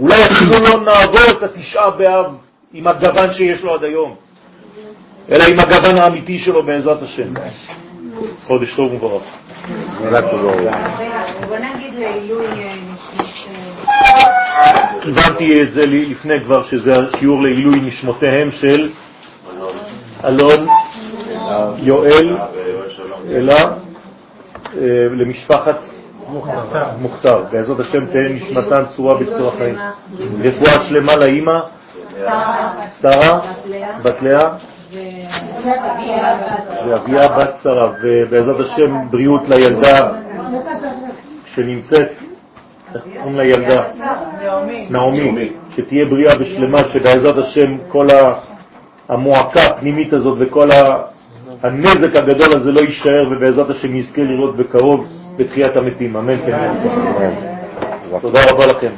[0.00, 2.26] אולי אפילו לא נעבור את התשעה באב
[2.72, 4.14] עם הגוון שיש לו עד היום,
[5.30, 7.28] אלא עם הגוון האמיתי שלו בעזרת השם.
[8.44, 9.22] חודש טוב ומבורך.
[11.48, 12.46] בוא נגיד לעילוי
[15.02, 18.90] כיוונתי את זה לפני כבר, שזה השיעור לעילוי נשמותיהם של
[20.24, 20.66] אלון,
[21.78, 22.36] יואל,
[23.30, 25.78] אלה, אה, למשפחת
[27.00, 27.44] מוכתר.
[27.52, 29.76] בעזרת השם תהא נשמתן צורה בצורה חיים.
[30.40, 31.58] רפואה שלמה לאימא,
[33.00, 33.40] שרה,
[34.02, 34.50] בת לאה,
[36.88, 40.10] ואביה בת שרה, ובעזרת השם בריאות לילדה
[41.46, 42.10] שנמצאת,
[42.94, 43.82] איך קוראים לילדה?
[44.90, 48.06] נעמי, שתהיה בריאה ושלמה, שבעזרת השם כל
[49.08, 50.68] המועקה הפנימית הזאת וכל
[51.62, 55.06] הנזק הגדול הזה לא יישאר, ובעזרת השם יזכה לראות בקרוב
[55.36, 56.16] בתחיית המתים.
[56.16, 56.72] אמן כן.
[58.20, 58.90] תודה רבה לכם.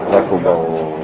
[0.00, 1.01] חזק וברוך.